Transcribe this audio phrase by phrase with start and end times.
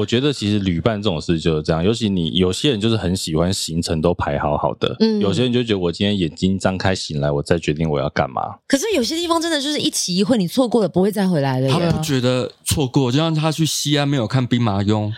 [0.00, 8.42] 我觉得其实旅伴这种事就是这样，尤其你有些人就是很喜欢行程都排好好的，嗯，有些人就觉得我今天眼睛张开醒来，我再决定我要干嘛。
[8.68, 11.68] 可是有些地方真的就是一起一会，你错过了不会再回来了。
[11.68, 15.14] 他不觉得错过，就像他去西安没有看兵马俑啊，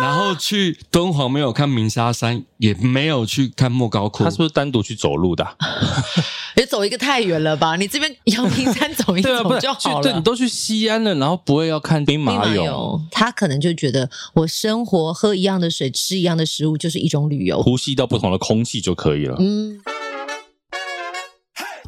[0.00, 4.24] 然后去敦煌没有看鸣沙山，也没有去看莫高窟。
[4.24, 5.56] 他是不是单独去走路的啊？
[6.54, 7.76] 别走一个太远了吧？
[7.76, 9.30] 你这边阳明山走一走
[9.60, 10.02] 就好了。
[10.02, 19.36] 对，你都去西安了，然后不会要看兵马俑，他可能就觉得我生活喝一样的水，吃一样的食物就是一种旅游，呼吸到不同的空气就可以了。
[19.38, 19.80] 嗯，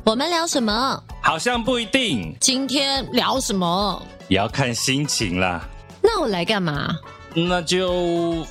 [0.04, 1.02] 我们聊什么？
[1.22, 2.34] 好像不一定。
[2.40, 4.02] 今天聊什么？
[4.28, 5.68] 也要看心情啦。
[6.02, 6.94] 那我来干嘛？
[7.36, 8.46] 那就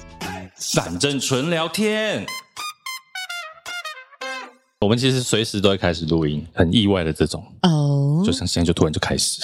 [0.57, 2.25] 反正纯聊天。
[4.83, 8.25] 我们其实随时都会开始录音，很意外的这种哦，oh.
[8.25, 9.41] 就像现在就突然就开始，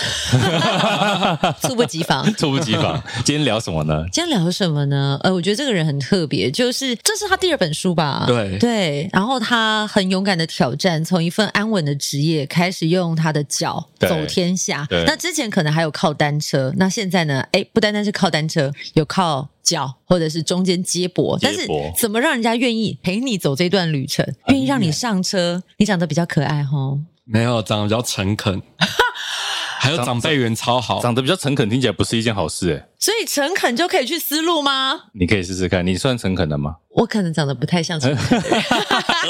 [1.65, 3.01] 猝不及防， 猝不及防。
[3.23, 4.03] 今天聊什么呢？
[4.11, 5.17] 今天聊什么呢？
[5.23, 8.25] 呃，我觉得这个人很特别，就是这是他第二本书吧？
[8.27, 14.85] 对对，然后他很勇敢的挑战，从一份安稳的职业开始，用他的脚走天下。
[15.07, 17.39] 那之前可能还有靠单车，那现在呢？
[17.53, 19.47] 哎，不单单是靠单车，有靠。
[19.69, 21.67] 脚或者是中间接驳，但是
[21.97, 25.61] 怎么让人家愿意陪你走这段旅程，愿意让你上车？
[25.77, 28.61] 你长得比较可爱哈，没有，长得比较诚恳。
[29.79, 32.88] 还有长辈缘超好，长得比较诚恳，听起来不是一件好事哎。
[32.99, 35.03] 所以诚恳就可以去思路吗？
[35.13, 36.75] 你可以试试看，你算诚恳的吗？
[36.89, 38.37] 我可能长得不太像诚恳，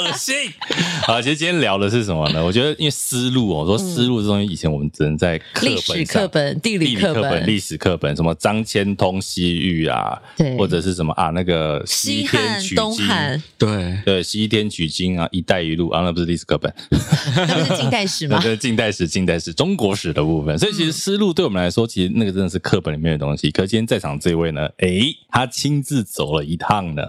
[0.00, 0.34] 恶心。
[1.06, 2.44] 好，其实今天聊的是什么呢？
[2.44, 16.74] 我觉得因为思路哦，说思路这东西，以前我们只能在历史课本、地理课本、历史课本，什么张骞通西域啊，对，或者是什么啊，那个西天取经，东汉，对对，西天取经啊，一带一路啊，那不是历史课本，
[17.36, 18.40] 那不是近代史吗？
[18.42, 20.58] 对，近代史、近代史、中国史的部分。
[20.58, 23.52] 所以其实思路对我们来说，其实那个真的是课本里面的东西。
[23.60, 27.02] 可今天在场这位呢，诶，他亲自走了一趟呢。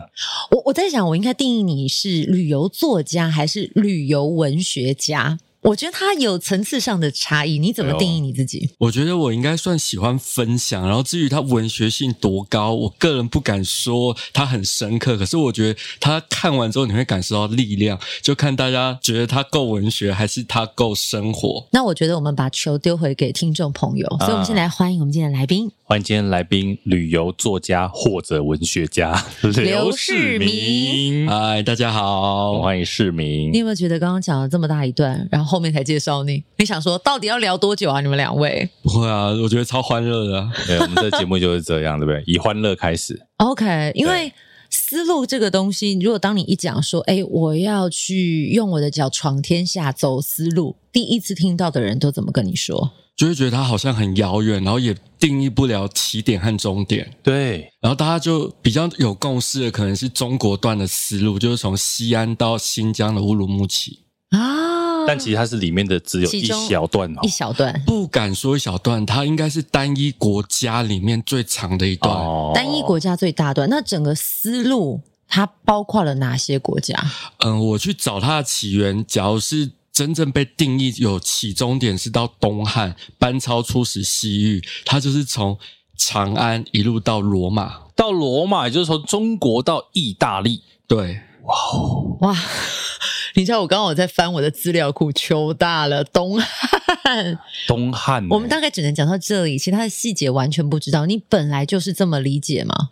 [0.51, 5.39] 我我在想，我应该定义你是旅游作家还是旅游文学家？
[5.63, 8.71] 我觉得他有层次上的差异，你怎么定义你自己？
[8.79, 21.67] 我觉得我应该算喜欢分享，然后至于他文学性多高，我个人不敢说他很深刻，可是我觉得他看完之后你会感受到力量，就看大家觉得他够文学还是他够生活。
[21.71, 25.69] 那我觉得我们把球丢回给听众朋友，所以我们先来欢迎我们今天的来宾。
[25.83, 29.23] 欢迎今天来宾，旅游作家或者文学家
[29.61, 31.29] 刘世明。
[31.29, 33.51] 嗨，大家好，欢迎世明。
[33.51, 36.41] 你有没有觉得刚刚讲了这么大一段，然后后面才介绍你？
[36.57, 37.99] 你想说到底要聊多久啊？
[37.99, 38.69] 你们两位？
[38.81, 40.49] 不会啊，我觉得超欢乐的。
[40.65, 42.23] 对，我们这节目就是这样，对不对？
[42.31, 43.19] 以欢乐开始。
[43.37, 44.31] OK，因为
[44.69, 52.93] 思路这个东西，如果当你一讲说，哎，我要去用我的脚闯天下，走思路，第一次听到的人都怎么跟你说？
[53.17, 57.11] 就会觉得它好像很遥远，然后也定义不了起点和终点。
[57.21, 64.80] 对，然后大家就比较有共识的，可能是中国段的思路，就是从西安到新疆的乌鲁木齐啊。
[65.07, 73.69] 但其实它是里面的只有一小段哦，一小段，不敢说一小段，它应该是单一国家里面最长的一段，哦、单一国家最大段。
[73.69, 76.95] 那整个思路它包括了哪些国家？
[77.39, 79.71] 嗯，我去找它的起源，假如是。
[79.93, 85.59] 真正被定义有起终点是到东汉，班超出使西域，他就是从
[85.97, 90.63] 长安一路到罗马，到罗马也就是从中国到意大利。
[90.87, 92.33] 对，哇哦，哇！
[93.35, 101.05] 你知道我刚刚我在翻我的资料库，糗大了，东汉， 东汉、欸，我们大概只能讲到这里，其他的细节完全不知道。
[101.05, 102.89] 你本来就是这么理解吗？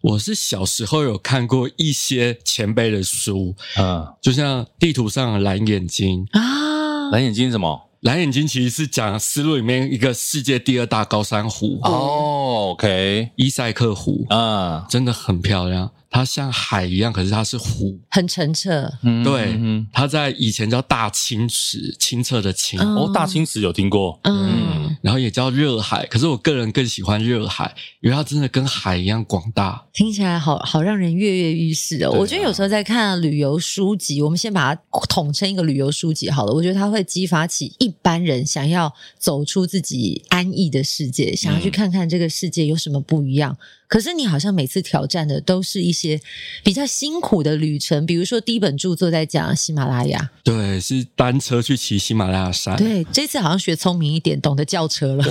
[0.00, 7.88] 我是小时候有看过一些前辈的书，嗯，就像地图上的蓝眼睛啊，蓝眼睛什么？
[8.00, 15.90] 蓝眼睛其实是讲丝路里面一个世界第二大高山湖哦，OK，伊塞克湖啊，真的很漂亮。
[16.10, 18.92] 它像海一样，可是它是湖，很澄澈。
[19.02, 19.56] 嗯，对，
[19.92, 22.80] 它在以前叫大清池，清澈的清。
[22.80, 24.18] 哦，大清池有听过。
[24.24, 29.86] 嗯，然后也叫热海，可是我个人更喜欢热海，因为它真的跟海一样广大。
[29.92, 32.10] 听起来好好让人跃跃欲试哦。
[32.10, 36.52] 我觉得有时候在看旅游书籍，我们先把它统称一个旅游书籍好了。
[36.52, 43.56] 我觉得它会激发起一般人想要走出自己安逸的世界，想要去看看这个世界有什么不一样。
[43.90, 46.20] 可是你好像每次挑战的都是一些
[46.62, 52.76] 比较辛苦的旅程，比如说第一本著作在讲喜马拉雅，对，是单车去骑喜马拉雅山。
[52.76, 55.24] 对，这次好像学聪明一点，懂得叫车了。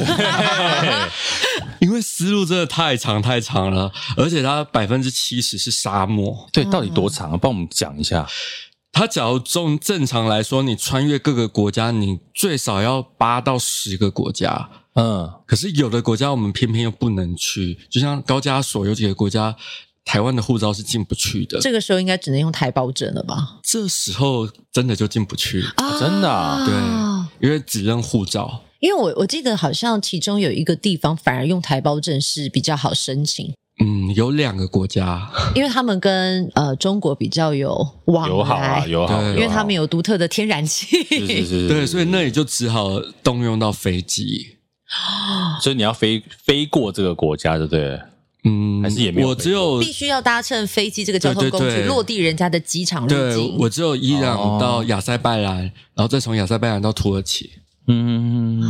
[1.80, 6.50] 因为丝路真的太长太长了，而且它百分之七十是沙漠。
[6.52, 7.38] 对，到底多长啊？
[7.38, 8.28] 帮我们讲一下。
[8.92, 14.70] 它假如中正常来说，你穿越各个国家，你最少要八到十个国家。
[14.96, 19.56] 嗯，可是有的国家我们偏偏又不能去，就像高加索有几个国家，
[20.04, 21.60] 台湾的护照是进不去的。
[21.60, 23.60] 这个时候应该只能用台胞证了吧？
[23.64, 25.64] 这时候真的就进不去。
[25.76, 26.66] 啊，真的啊？
[26.66, 28.64] 对，因为只认护照。
[28.80, 33.54] 因为我我记得好像其中有一个地方反而用台胞证是比较好申请。
[33.82, 44.58] 嗯，有两个国家，因为他们跟呃中国比较有往来，友好啊，友好，因为他们有独特的天然气，是是是，对，所以那里就只好动用到飞机，
[45.62, 48.00] 所以你要飞飞过这个国家，对不对？
[48.46, 53.18] 嗯，还是也没有，我只有必须要搭乘飞机这个交通工具对对对落地人家的机场入境。
[53.18, 57.52] 对，我只有伊朗到亚塞拜然，哦、然后再从亚塞拜然到土耳其，
[57.88, 58.64] 嗯，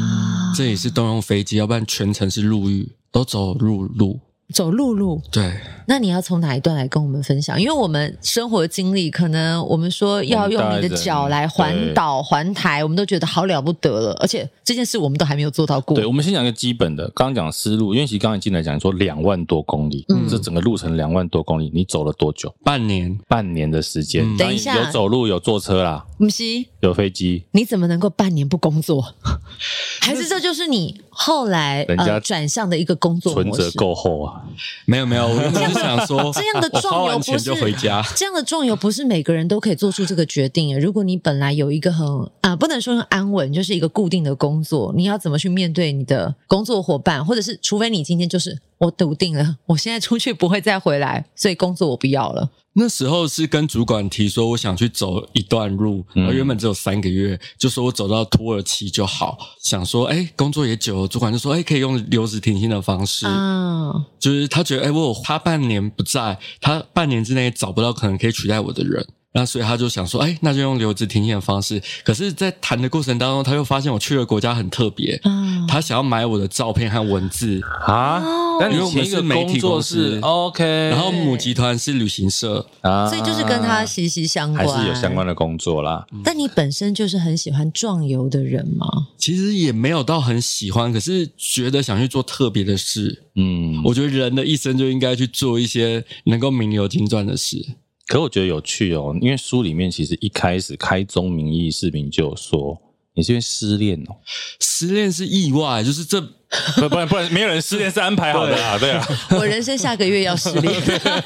[0.56, 4.20] 这也是动用飞机，要不然全程是陆域，都走陆路。
[4.52, 5.54] 走陆路，对。
[5.90, 7.60] 那你要从哪一段来跟我们分享？
[7.60, 14.14] 因为我们生活经历，可能我们说要用你的脚来环岛环台，我们都觉得好了不得了。
[14.22, 15.96] 而且这件事我们都还没有做到过。
[15.96, 22.54] 对，我们先讲一个基本的，刚刚讲思路，因为其实刚才进来讲说两万多公里，嗯，这整个路程两万多公里，你走了多久？
[22.64, 24.24] 半年，半年的时间。
[24.24, 26.44] 嗯、等一下，有走路，有坐车啦，不是，
[26.82, 29.16] 有飞机，你怎么能够半年不工作？
[30.02, 34.44] 还是这就是你后来人家转向的一个工作存折够厚啊？
[34.86, 35.28] 没有没有，
[35.82, 40.80] 想说，这样的壮游不是回家，这样的壮游不是每个人都可以做出这个决定。
[40.80, 42.06] 如果你本来有一个很
[42.42, 47.26] 啊，不能说很安稳，就是一个固定的工作，你要怎么去面对你的工作伙伴？
[47.26, 52.50] 或者是除非你今天就是我笃定了，我现在出去不会再回来，所以工作我不要了。
[52.80, 59.38] 那时候是跟主管提说，我想去走一段路，我、嗯、原本只有三个月，就说我走到土耳其就好。
[59.62, 69.06] 想说，哎，工作也久了，主管就说，哎，可以用留职停薪的方式，嗯，就是他觉得，哎，我有他半年不在，他半年之内找不到可能可以取代我的人。
[69.32, 71.82] 那所以他就想说，哎，那就用留职停薪的方式。
[72.04, 78.22] 可是，在谈的过程当中，他又发现我去的国家很特别，嗯，他想要买我的照片和文字啊。
[78.60, 86.06] 但因为我们是媒体公司，OK，然后母集团是旅行社啊，所以就是跟他息息相关，还是有相关的工作啦。
[86.24, 88.86] 但你本身就是很喜欢壮游的人吗？
[89.18, 93.24] 其实也没有到很喜欢，可是觉得想去做特别的事。
[93.36, 97.66] 嗯，我觉得人的一生就应该去做一些能够名留青传的事。
[98.10, 102.76] 可我觉得有趣哦，因为书里面其实一开始开宗明义，视频就有说
[103.20, 104.16] 你是因为失恋哦，
[104.60, 109.06] 失恋是意外，就是这不不然不然没有人失恋是安排好的啊，对啊，
[109.38, 110.74] 我人生下个月要失恋，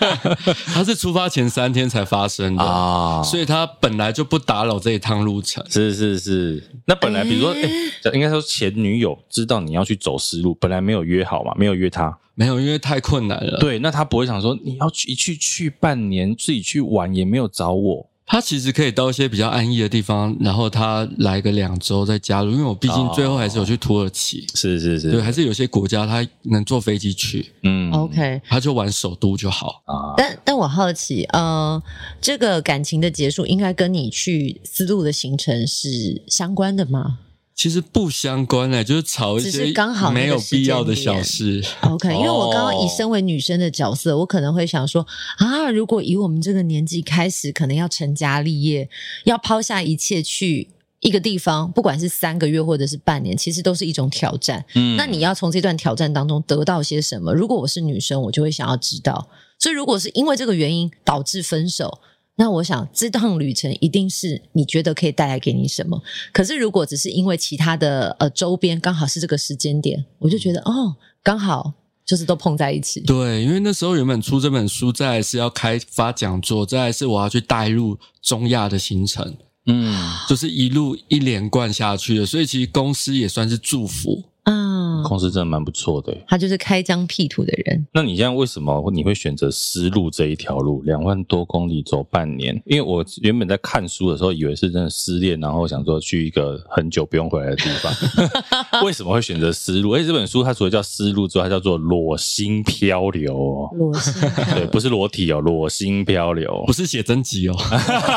[0.74, 12.18] 他是出发前三天才发生的啊，所以他本来就不打扰这一趟路程，是是是，那本来比如说，欸、应该说前女友知道你要去走丝路，本来没有约好嘛，没有约他。
[12.36, 13.60] 没有，因为太困难了。
[13.60, 18.10] 对，那他不会想说你要去一去去半年，自己去玩也没有找我。
[18.34, 22.50] 他其实可以到一些比较安逸的地方，然后他来个两周再加入。
[22.50, 27.52] 因为我毕竟最后还是有去土耳其，哦、是是是，对，还是有些国家他能坐飞机去。
[27.62, 30.16] 嗯，OK，他就玩首都就好啊。
[30.18, 31.80] 但但我好奇，呃，
[32.20, 37.20] 这个感情的结束应该跟你去丝路的行程是相关的吗？
[37.56, 41.64] 其实不相关诶，就是吵一些刚好没有必要的小事。
[41.82, 45.06] OK，因为我刚刚以身为女生的角色，我可能会想说
[45.38, 48.90] 啊，如果以我们这个年纪开始，可能要成家立业，
[49.26, 50.68] 要抛下一切去
[51.00, 54.66] 一个地方，不管是三个月或者是半年，其实都是一种挑战。
[54.74, 57.34] 嗯，那你要从这段挑战当中得到些什么？
[57.34, 59.30] 如果我是女生，我就会想要知道。
[59.60, 62.00] 所以，如果是因为这个原因导致分手。
[62.36, 66.02] 那我想，这趟旅程一定是你觉得可以带来给你什么？
[66.32, 71.72] 可是如果只是因为其他的呃周边刚好是这个时间点，我就觉得哦，刚好
[72.04, 73.02] 就是都碰在一起。
[73.02, 79.38] 对，因为那时候原本出这本书，再来是要开发讲座，再来是我要去带入中亚的行程，
[79.68, 79.96] 嗯，
[80.28, 84.24] 就是一路一连贯下去的，所以其实公司也算是祝福。
[84.46, 86.14] 嗯，公司真的蛮不错的。
[86.28, 87.88] 他就是开疆辟土的人。
[87.94, 90.82] 那你现在为什么你会选择丝路这一条路？
[90.84, 92.62] 两万多公里走半年？
[92.66, 97.94] 因为我原本在看书的时候，以为是真的失恋，然后想说去一个很久不用回来的地方。
[98.84, 99.94] 为什么会选择丝路？
[99.94, 103.70] 而且这本书它除了叫丝路之外，它叫做裸心漂流。
[103.78, 104.14] 裸心，
[104.56, 107.56] 对，不是裸体哦，裸心漂流，不是写真集哦。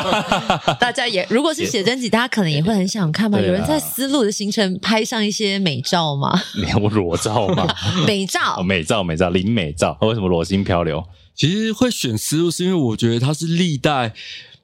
[0.80, 3.40] 大家也如果是写真集，大家可能也会很想看嘛。
[3.40, 6.15] 有人在丝路的行程拍上一些美照。
[6.54, 7.66] 你 有裸照吗？
[8.06, 9.96] 美照，美照，美照，零美照。
[10.00, 11.04] 为什么裸心漂流？
[11.34, 14.14] 其实会选丝路，是因为我觉得它是历代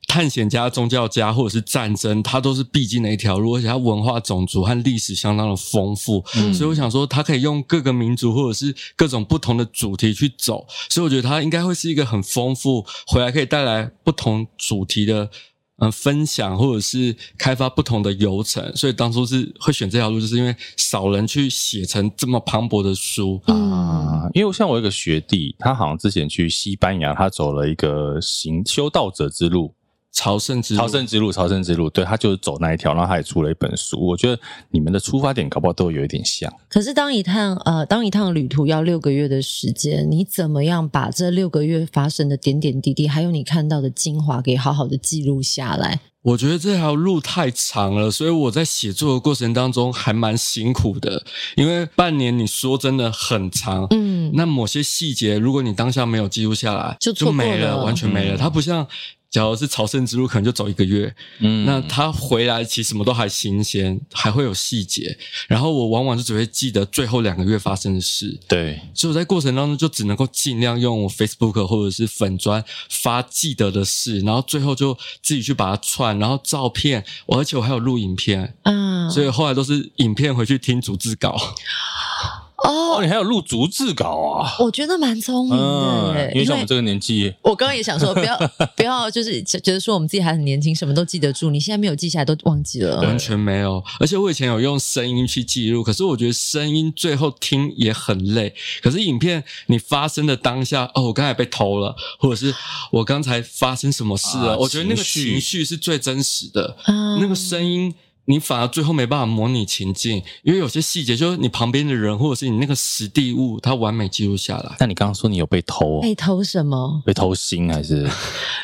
[0.09, 6.25] 探险家、宗教家或者是战争，它都是必经的一条路，而且它文化、种族和历史相当的丰富。
[6.35, 15.31] 嗯，所以我想说，它可以用各个民族或者是各种不同的主题去走，所以我觉得它应该会是一个很丰富，回来可以带来不同主题的
[15.79, 24.29] 嗯，分享或者是开发不同的流程，所以当初是会选这条路，就是因为少人去写成这么磅礴的书啊。
[24.35, 29.75] 因为像我一个学弟，他好像之前去西班牙，他走了一个行修道者之路。
[30.13, 33.99] 朝圣之朝圣之路，朝圣之路，对，他就是走那一条，然后他也出了一本书。
[33.99, 34.39] 我觉得
[34.71, 36.53] 你们的出发点搞不好都有一点像。
[36.69, 46.01] 可是当一趟呃，当一趟旅途要六个月的时间，你怎么样把这六个月发生的点点滴滴，还有你看到的精华，给好好的记录下来？
[46.21, 51.25] 我觉得这条路太长了，所以我在写作的过程当中还蛮辛苦的。
[51.57, 58.37] 因为半年，你说真的很长，嗯，那某些细节，如果你当下没有记录下来，就就没了，完全没了。
[58.37, 58.87] 嗯、它不像。
[59.33, 61.13] 假如是朝圣之路，可能就走一个月。
[61.39, 65.19] 嗯，那他回来其实什么都还新鲜，还会有细节。
[65.49, 68.39] 然后我往往就只会记得最后两个月发生的事。
[68.47, 78.55] 对，所以我在过程当中就只能够尽量用 Facebook 或者是粉专发记得的事，然后最后就自己去把它串，然后照片，我而且我还有录影片。
[78.65, 81.35] 嗯，所以后来都是影片回去听逐字稿。
[82.65, 84.57] 哦，你还有录逐字稿啊？
[84.61, 88.39] 我觉得蛮聪明的，嗯，因为像我们这个年纪，我刚刚也想说，不要
[88.77, 91.51] 不要，就是觉得说我们自己还很年轻，什么都记得住。
[91.51, 93.83] 你现在没有记下来，都忘记了，完全没有。
[93.99, 98.55] 而且我以前有用声音去记录，可是我觉得声音最后听也很累。
[98.83, 102.55] 可是影片，你发生的当下，哦，我刚才被偷了，或者是
[102.91, 104.53] 我刚才发生什么事了？
[104.53, 107.93] 啊，我觉得那个情绪是最真实的，嗯，那个声音。
[108.27, 114.77] 你反而最后没办法模拟情境，因为有些细节就是你旁边的人或者是你那个实地物，它完美记录下来。
[114.79, 116.01] 但你刚刚说你有被偷？
[116.01, 117.03] 被偷什么？
[117.05, 118.09] 被偷心还是？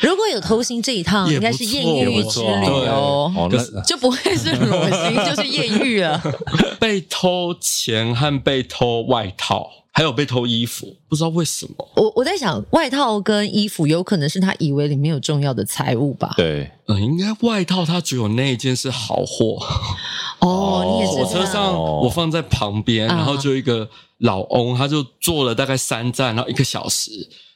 [0.00, 3.50] 如果有偷心这一趟，应该是艳遇之旅哦，哦
[3.84, 6.22] 就不会是裸心，就是艳遇了。
[6.78, 9.68] 被偷钱和被偷外套。
[9.92, 11.74] 还有被偷衣服，不知道为什么。
[11.96, 16.34] 我我在想，外套跟衣服有可能是他以为里面有重要的财物吧？
[16.36, 19.58] 对，嗯，应该外套他只有那一件是好货。
[20.40, 21.12] 哦，你也是。
[21.12, 27.10] 火车上我放在旁边，然后就一个老翁，他就坐了大概三站，然后一个小时。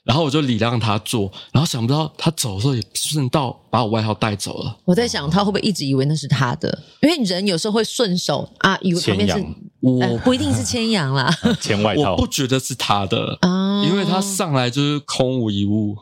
[0.04, 4.76] 然后我就礼让他坐，然后想不到他走的时候也顺道把我外套带走了。
[4.84, 6.76] 我在想他会不会一直以为那是他的？
[7.02, 9.46] 因为人有时候会顺手啊，以为旁边是
[9.82, 11.28] 我、呃、不一定是千阳啦，
[11.60, 15.96] 千外套，我不觉得是他的啊，因为他上来就是空无一物。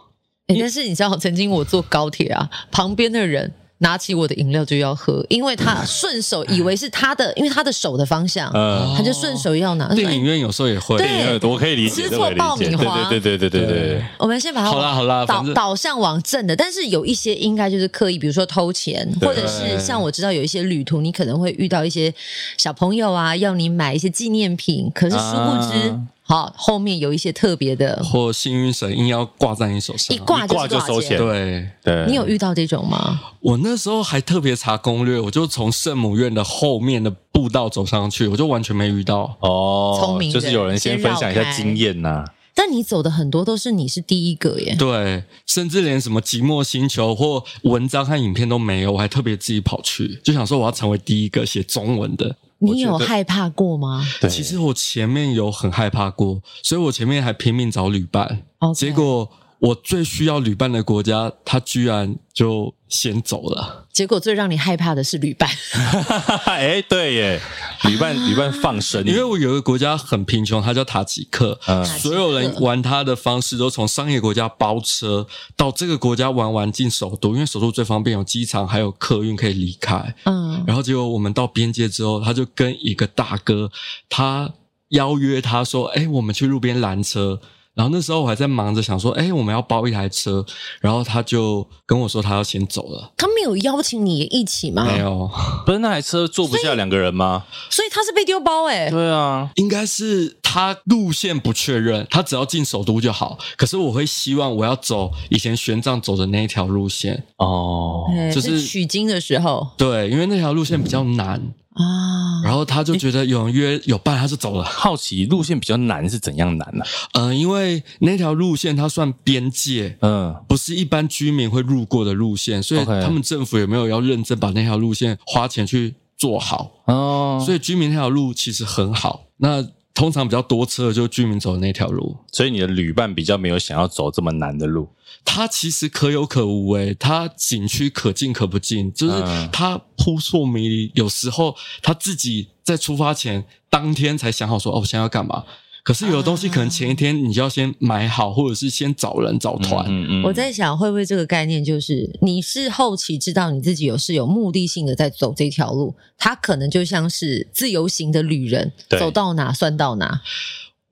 [0.46, 3.52] 诶但是你知道，曾经我坐高铁啊，旁边的人。
[3.80, 9.92] 拿起我的饮料就要喝，因为他顺手以为是他的，因为他的手的方向，嗯，他就顺手要拿。
[9.94, 14.04] 电影院有时候也会，对，我可以理解，吃错爆米花，对对对对对。
[14.18, 22.12] 我们先把它好啦好啦，导导向往正的，但是有一些应该就是刻意，比如说偷钱，或者是像我知道有一些旅途，你可能会遇到一些
[22.56, 25.99] 小朋友啊，要你买一些纪念品，可是殊不知。
[26.30, 31.18] 好，后面有一些特别的，或幸运神硬要挂在你手上，一挂就收钱。
[31.18, 33.20] 对对，你有遇到这种吗？
[33.40, 39.37] 我那时候还特别查攻略，我就从圣母院的后面的步道走上去，我就完全没遇到。
[39.40, 42.25] 哦，聪明，就是有人先分享一下经验呐、啊。
[42.54, 52.37] 但你走的很多都是你是第一个耶，对，甚至连什么寂寞星球或文章和影片都没有，我还特别自己跑去，就想说我要成为第一个写中文的。
[52.60, 54.06] 你有害怕过吗？
[54.20, 58.42] 对，其实我前面有很害怕过，所以我前面还拼命找旅伴.
[58.74, 59.28] 结果。
[59.60, 63.86] 我最需要旅伴的国家，他居然就先走了。
[63.92, 65.50] 结果最让你害怕的是旅伴。
[66.46, 67.40] 哎，对耶，
[67.84, 69.04] 旅伴旅伴放生。
[69.04, 71.60] 因为我有一个国家很贫穷，它叫塔吉克。
[71.66, 80.14] 嗯，所有人玩它的方式都从商业国家包车到这个国家玩完进首都，因为首都最方便，有机场还有客运可以离开。
[80.24, 83.70] 嗯，然后结果我们到边界之后，他就跟一个大哥，
[84.08, 84.50] 他
[84.88, 87.42] 邀约他说：“哎，我们去路边拦车。”
[87.80, 90.44] 然后那时候我还在忙着想说，哎，我们要包一台车，
[90.82, 93.10] 然后他就跟我说他要先走了。
[93.16, 94.84] 他没有邀请你一起吗？
[94.84, 95.30] 没有，
[95.64, 97.46] 不是那台车坐不下两个人吗？
[97.70, 98.90] 所以，所以他是被丢包哎。
[98.90, 103.38] 对啊，应该是他路线不确认，他只要进首都就好。
[103.56, 109.66] 可是我会希望我要走以前玄奘走的那一条路线哦，就是，是取经的时候。
[109.78, 111.40] 对，因为那条路线比较难。
[111.40, 114.64] 嗯啊，然后他就觉得有人约有伴，他就走了。
[114.64, 116.84] 好奇路线比较难是怎样难呢？
[117.14, 126.70] 嗯、呃，因为那条路线它算边界，嗯，不是一般居民会路过的路线，所以他们政府有没有要认真把那条路线花钱去做好？
[126.87, 129.25] 哦，所以居民那条路其实很好。
[129.38, 134.88] 那通常比较多车的就是居民走的那条路，所以你的旅伴比较没有想要走这么难的路。
[135.25, 140.90] 他其实可有可无诶，他景区可进可不进，就是他扑朔迷离。
[140.94, 145.44] 有时候他自己在出发前当天才想好说，哦，我现在要干嘛？
[145.82, 149.84] 可是有的东西可能前一天你就要先买好，或者是先找人找团。
[149.88, 160.20] 嗯嗯，我在想，会不会这个概念就是你是后期知道你自己有是有目的性的在走这条路，他可能就像是自由行的旅人，走到哪算到哪。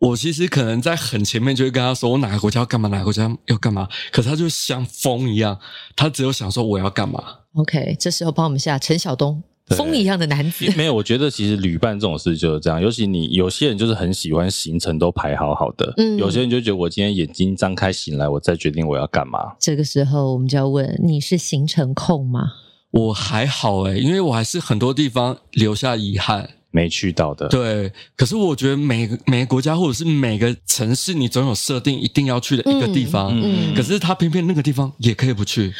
[0.00, 3.88] 我其实可能在很前面就会跟他说，我哪个国家要干嘛，哪个国家要干嘛。
[4.12, 5.58] 可是他就像风一样，
[5.96, 7.20] 他只有想说我要干嘛。
[7.54, 9.42] OK，这时候帮我们下陈晓东，
[9.76, 10.64] 风一样的男子。
[10.76, 12.80] 没有，我觉得其实旅伴这种事就是这样。
[12.80, 19.40] 尤其你有些人就是很喜欢行程都排好好的，嗯，有些人就觉得我今天眼睛张开醒来，我再决定我要干嘛。
[19.58, 22.52] 这个时候我们就要问，你是行程控吗？
[22.90, 26.50] 我还好诶，因为我还是很多地方留下遗憾。
[26.70, 27.90] 没去到的，对。
[28.14, 33.32] 可是我觉得每个每个国家或者是每个城市，你总有设定一定要去的一个地方。
[33.34, 35.72] 嗯，嗯，可是他偏偏那个地方也可以不去。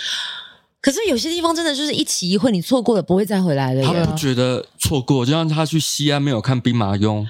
[0.81, 3.83] 可是有些地方真的就是一期一会，你错过了不会再回来了。
[3.83, 7.29] 他不觉得错过，就像他去西安没有看兵马俑啊。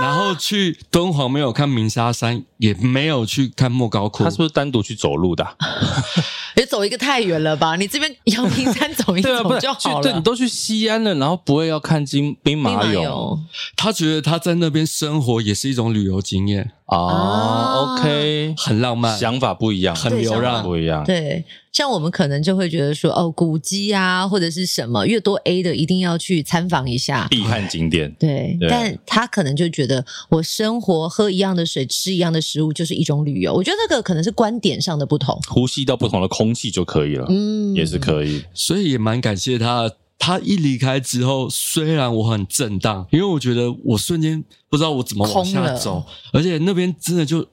[0.00, 4.22] 然后去敦煌没有看鸣沙山，也没有去看莫高窟。
[4.22, 5.54] 他是不是单独去走路的、啊？
[6.54, 7.74] 别走一个太远了吧？
[7.74, 9.28] 你这边阳明山走一走
[9.58, 10.02] 就好了。
[10.02, 13.38] 对，你都去西安了，然后不会要看金兵马俑。
[13.76, 16.96] 他觉得他在那边生活也是一种旅游经验啊。
[16.96, 21.02] 哦、OK，很浪漫，想法不一样，很流浪不一样。
[21.04, 28.14] 对，像我们可能就会觉得说，哦，古迹啊，或者是什么，越多 A 的一定要去参访一下，必看景点。
[28.18, 30.04] 对，对，但他可能就觉得。
[30.30, 33.54] 我生活喝一样的水，吃一样的食物，就是一种旅游。
[33.54, 38.42] 我觉得这个可能是观点上的不同，呼吸到不同的空气就可以了，嗯，也是可以。
[38.54, 39.90] 所以也蛮感谢他。
[40.20, 47.46] 他一离开之后，虽然我很震荡，因为我觉得我瞬间不知道我怎么往下走，而且那边真的就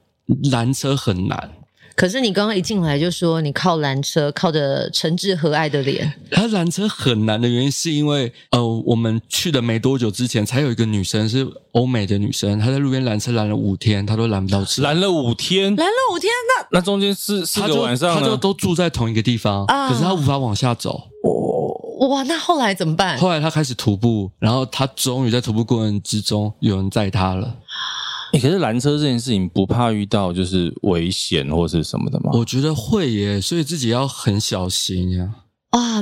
[0.50, 1.52] 拦车很难。
[1.96, 6.12] 可是你刚刚一进来就说你靠拦车，靠着诚挚和蔼的脸。
[6.30, 14.82] 他拦车很难的原因是因为，呃，我们去的没多久之前，才有一个女生是欧美的女生，她在路边拦车拦了五天，她都拦不到车。
[14.82, 16.30] 拦了五天，拦了五天，
[16.70, 21.08] 那那中间是四个晚上，她就都住在同一个地方，啊、可是她无法往下走。
[22.10, 23.18] 哇，那后来怎么办？
[23.18, 27.56] 后来他开始徒步，然后他终于在徒步过程之中有人载他了。
[28.38, 32.30] 可是拦车这件事情不怕遇到就是危险或是什么的吗？
[32.34, 35.30] 我觉得会耶，所以自己要很小心呀。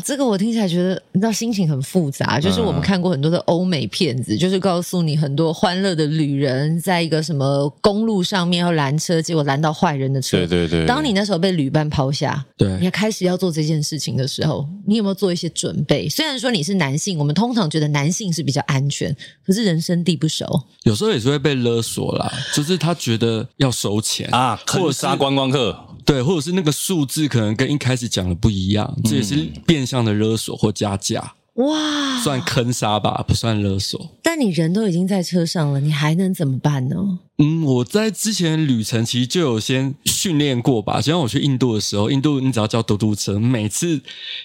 [0.04, 2.38] 这个我听起来觉得，你知道心情很复杂。
[2.38, 10.36] 就是我们看过很多的欧美片子，嗯、就是告诉你很多欢乐的旅人在一个什么公路上面要拦车，结果拦到坏人的车。
[10.38, 10.86] 对对对。
[10.86, 16.08] 当你那时候被旅伴抛下，对，你开始要做这件事情的时候，你有没有做一些准备？
[16.08, 19.14] 虽然说你是男性，我们通常觉得男性是比较安全，
[19.46, 20.46] 可是人生地不熟，
[20.82, 22.32] 有时候也是会被勒索啦。
[22.54, 25.76] 就是他觉得要收钱啊，或者杀观光客。
[26.04, 31.34] 对，或者是那个数字可能跟一开始讲的不一样，这也是变相的勒索或加价。
[31.54, 34.10] 哇，算坑杀吧，不算勒索。
[34.22, 37.20] 但你人都已经在车上了，你还能怎么办呢？
[37.38, 41.00] 嗯，我在之前旅程其实就有先训练过吧。
[41.00, 44.00] 就像我去印度的时候，印度你只要叫嘟嘟车，每次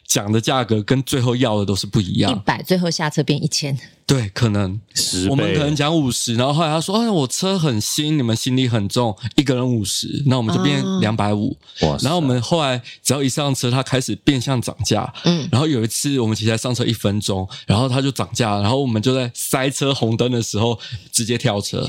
[0.08, 3.78] 讲的价格跟最后要的都是不一样，一百最后下车变一千。
[4.08, 11.96] 对，可能十，我们可能讲五十，然后后来他说：“哎，我车很新，你们行李很重，一个人五十，那我们就变两百五。”哇！
[12.02, 15.14] 然后我们后来只要一上车，他开始变相涨价。
[15.26, 15.48] 嗯。
[15.52, 20.80] 然后有一次我们其实才上车一分钟，然后他就涨价，然后我们就在塞车红灯的时候
[21.12, 21.88] 直接跳车。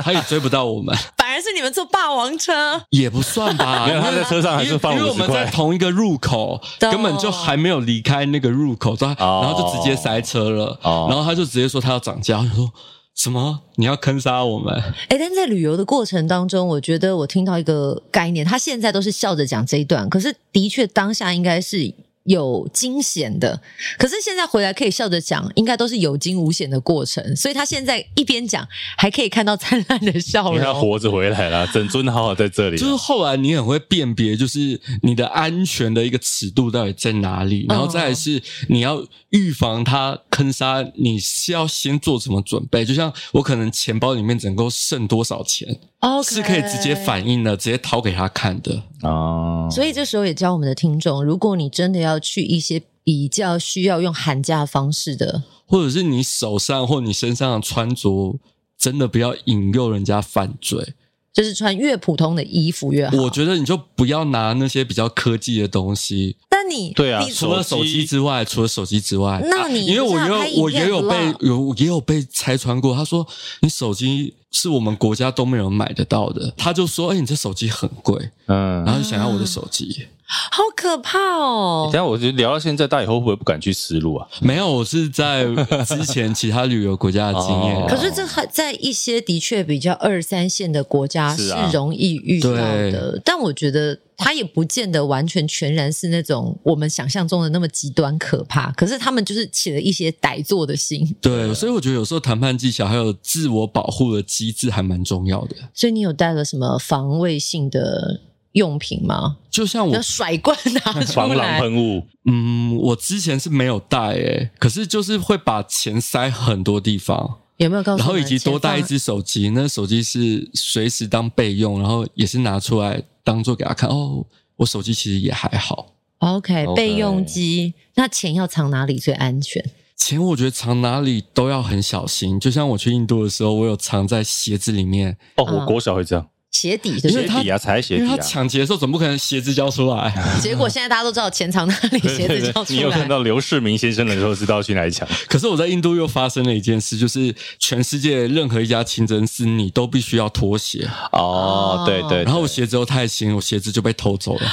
[0.00, 3.86] 他也追不到我们， 反而是你们坐霸王车，也不算吧？
[3.90, 5.08] 因为他在车上还是放五十块。
[5.08, 10.78] 因为我们在同一个入口，根本就还没有离开那个入口，然后就直接塞车了。
[10.82, 12.72] 然后他就直接说他要涨价，我说
[13.14, 13.60] 什么？
[13.76, 14.74] 你要坑杀我们？
[15.08, 21.92] 哎，但在旅游的过程当中，我觉得我听到一个概念，他现在都是笑着讲这一段，可是的确当下应该是。
[22.24, 23.60] 有惊险的，
[23.98, 27.34] 可是现在回来可以笑着讲，应该都是有惊无险的过程。
[27.34, 30.54] 所以他现在一边讲，还可以看到灿烂的笑容。
[30.54, 32.78] 因为他活着回来了， 整尊好好在这里。
[32.78, 42.84] 就是后来你很会辨别，就是你的安全的一个尺度到底在哪里，然后再来是你要预防他坑杀，你是要先做什么准备？
[42.84, 45.80] 就像我可能钱包里面只能够剩多少钱。
[46.02, 46.34] Okay.
[46.34, 49.68] 是可以直接反映的，直接掏给他看的哦。
[49.70, 58.36] 所以这时候也教我们的听众，如果你真的要去一些比较需要用寒假方式的，或者是你手上或你身上的穿着，
[58.76, 60.94] 真的不要引诱人家犯罪。
[61.32, 63.16] 就是穿越普通的衣服越好。
[63.16, 66.36] 我觉得你就不要拿那些比较科技的东西。
[66.50, 72.94] 但你对啊，除了手机之外，除了手机之外，那你因为我也有我也有被有也有被拆穿过。
[72.94, 73.26] 他说
[73.60, 76.52] 你手机是我们国家都没有买得到的。
[76.56, 80.06] 他就说：“哎、欸，你这手机很贵。”嗯，然后就想要我的手机。
[80.24, 81.90] 好可怕哦！
[81.92, 84.26] 等下，我就聊到现在，大家以后会不会不敢去丝路啊？
[84.40, 85.44] 没有，我是在
[85.84, 87.86] 之前其他旅游国家的经验。
[87.86, 98.70] 可是这还在一些的确比较二三线的国家是容易遇到的，但我觉得它也不见得完全全然是那种我们想象中的那么极端可怕。
[98.72, 101.16] 可是他们就是起了一些歹作的心。
[101.20, 105.56] 对，所以我觉得有时候谈判技巧还有自我保护的机制还蛮重要的。
[105.74, 108.20] 所以你有带了什么防卫性的？
[108.52, 109.38] 用品吗？
[109.50, 112.02] 就像我甩棍拿出来，防狼喷雾。
[112.26, 117.38] 嗯，我之前是没有带诶，可是就是会把钱塞很多地方。
[117.56, 118.00] 有没有告诉？
[118.00, 123.88] 然后以及多带一只手机，那手机是随时当备用，然后也是拿出来当做给他看。
[123.88, 125.94] 哦，我手机其实也还好。
[126.18, 127.74] OK，备用机。
[127.94, 129.64] 那钱要藏哪里最安全？
[129.96, 132.38] 钱我觉得藏哪里都要很小心。
[132.40, 135.16] 就像我去印度的时候，我有藏在鞋子里面。
[135.36, 136.28] 哦，我国小会这样。
[136.52, 138.04] 鞋底，对鞋底啊，踩鞋底啊！
[138.04, 140.14] 因为他抢劫的时候，总不可能鞋子交出来。
[140.40, 142.76] 结果现在大家都知道钱藏哪里， 鞋子交出来。
[142.76, 145.08] 你有看到刘世明先生的时候，知道去哪里抢。
[145.28, 150.86] 可是我在印度又发生了一件事，就是全世界任何一家清真寺，你都必须要脱鞋。
[151.12, 152.22] 哦，对对。
[152.24, 154.52] 然后我鞋子又太新，我鞋子就被偷走了。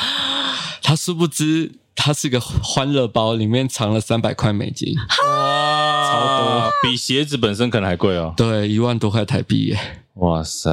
[0.82, 4.96] 他殊不知，他是个欢乐包，里面藏了三百块美金。
[4.96, 8.34] 哇，超多，比鞋子本身可能还贵哦。
[8.38, 9.80] 对，一万多块台币耶。
[10.20, 10.70] 哇塞！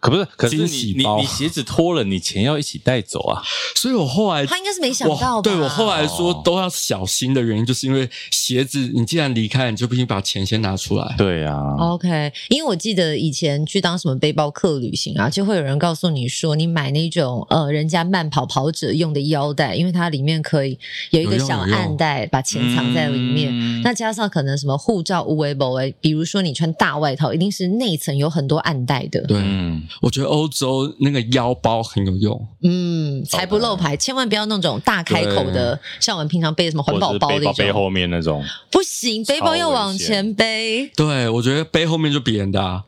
[0.00, 3.42] 可不是，可是你你你鞋子脱了，你钱要一起带走啊！
[3.74, 5.42] 所以我后来他应该是没想到吧？
[5.42, 11.14] 对，我后来说都要小心的原因，就是因为鞋子，你既然离开，你就必须把钱先拿出来。
[11.16, 11.58] 对呀。
[11.78, 20.78] OK，因为我记得以前去当什么背包客旅行啊，就会有人告诉你说，你买那种呃人家慢跑跑者用的腰带，因为它里面可以
[21.12, 23.80] 有一个小暗袋，把钱藏在里面。
[23.82, 28.81] 那加上可能什么护照无为不为，比如说你穿大外套，一定是内层有很多暗。
[28.86, 38.44] 带的，对，嗯，我觉得欧洲那个腰包很有用，嗯，财不露牌，千万不要那种大开口的，像我们平常背什么环保包那种，背后面那种。
[38.70, 40.86] 不行，背包要往前背。
[40.96, 42.84] 对，我觉得背后面就别人的啊，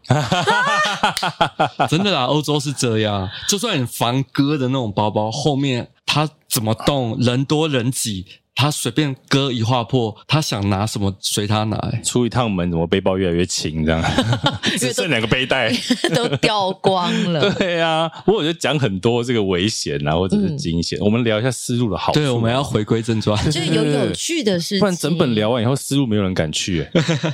[1.89, 8.27] 真的啦，欧洲是这样，就算你防割的那种包包，后面它怎么动，人多人挤。
[8.55, 11.93] 他随便割一划破，他想拿什么随他拿。
[12.05, 13.85] 出一趟门，怎么背包越来越轻？
[13.85, 14.03] 这样
[14.79, 15.73] 只剩两个背带
[16.15, 17.53] 都掉光了。
[17.59, 20.99] 对啊，不过我觉得讲很多这个危险啊，或者是惊险。
[21.01, 22.21] 嗯、我们聊一下思路的好处。
[22.21, 23.51] 对，我们要回归正传。
[23.51, 26.87] 就有有趣的事情，不然整本聊完以后，思路没有人敢去。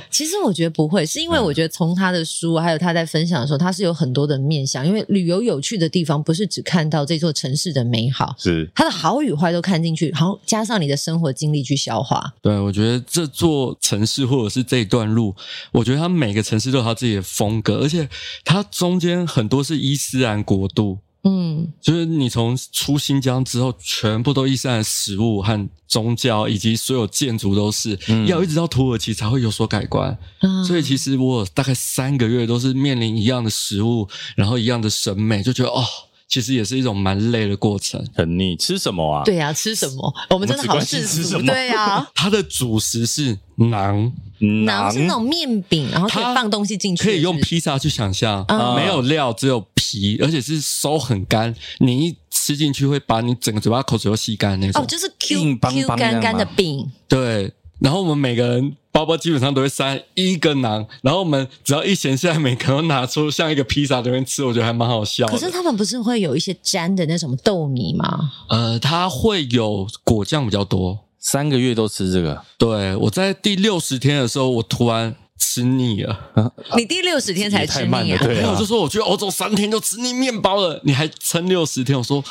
[0.09, 4.85] 其实我觉得不会，是因为我觉得从他的书，还有他在分享的时候，他是有很多的面向。
[4.85, 11.10] 因为旅游有趣的地方，不是只看到这座城市的美好，是它的好与坏都看进去，然后加上你的生。
[11.11, 15.35] 生活经历去消化，对，我觉得这座城市或者是这一段路，
[15.73, 18.07] 我觉得它每个城市都有它自己的风格，而且
[18.45, 30.17] 它中间很多是伊斯兰国度，嗯，就是你从出新疆之后，全部都伊斯兰食物和宗教以及所有建筑都是，嗯、要一直到土耳其才会有所改观。
[30.39, 35.83] 嗯、所以其实我大概三个月都是面临一样的食物，然后一样的审美，就觉得哦。
[36.31, 38.55] 其实也是一种蛮累的过程，很腻。
[38.55, 39.21] 吃什么啊？
[39.25, 40.13] 对呀、啊，吃什么？
[40.29, 41.41] 我们真的好世俗。
[41.41, 47.17] 对呀、啊， 它的主食是馕，馕是那种面饼，然后可以放东西进去是不是？
[47.17, 51.53] 可以用披萨去想象，嗯、没有料，只有皮，而且是收很干。
[51.79, 54.81] 你一吃进去会把你整个嘴巴口水都吸干那种。
[54.81, 56.89] 哦，就是 Q Q 干干的饼。
[57.09, 57.51] 对。
[57.81, 65.33] 然后我们每个人包包基本上都会塞一个囊，然后我们只要一闲下来，每个人都拿出像一个披萨在那边吃，我觉得还蛮好笑的。
[65.33, 68.31] 可是他们不是会有一些粘的那种豆泥吗？
[68.49, 70.99] 呃，它会有果酱比较多。
[71.17, 72.41] 三个月都吃这个？
[72.57, 76.13] 对，我在第六十天的时候，我突然吃腻了。
[76.33, 78.17] 啊、你第六十天才吃腻啊？
[78.23, 81.97] 对啊，我就说我去欧洲三天就吃腻面包了，你还撑六十天？
[81.97, 82.23] 我说，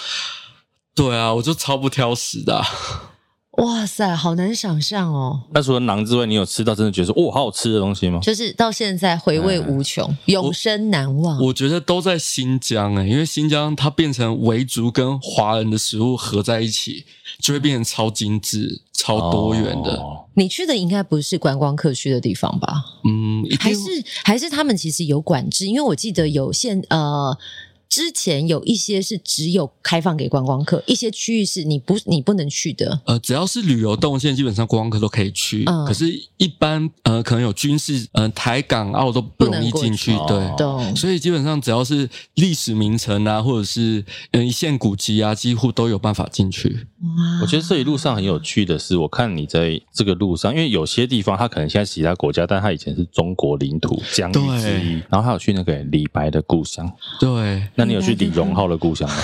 [0.95, 2.67] 对啊，我就超不挑食的、啊。
[3.61, 5.41] 哇塞，好难想象哦！
[5.53, 8.19] 那除了馕之外，你有吃到真的觉得说哇，好好吃的东西吗？
[8.23, 11.49] 就是到现在回味无穷，嗯、永生难忘我。
[11.49, 17.05] 我觉得都在新疆哎，因为新疆它变成维族跟华人的食物合在一起，
[17.41, 19.95] 就会变成超精致、超多元的。
[19.97, 22.83] 哦、你去的应该不是观光客去的地方吧？
[23.05, 23.81] 嗯，还是
[24.25, 27.37] 还是他们其实有管制，因为我记得有限呃。
[27.91, 33.01] 之前有一些是只有开放给观光客，一些区域是你不你不能去的。
[33.05, 35.65] 呃，只要是旅游动线，基本上观光客都可以去。
[35.67, 40.13] 嗯，可是，一般呃，可能有军事，呃，台港澳都不容易进去。
[40.29, 46.87] 对，对，所以基本上只要是历史名城啊，或者是嗯一线古迹啊，几乎都有办法进去。
[47.01, 55.03] 哇，我觉得这一路上很有趣的是，我看你在这个路上，因为有些地方它可能现在是其他国家，但它以前是中国领土疆域之一。
[55.09, 56.89] 然后还有去那个李白的故乡。
[57.19, 59.17] 对，那你有去李荣浩的故乡吗？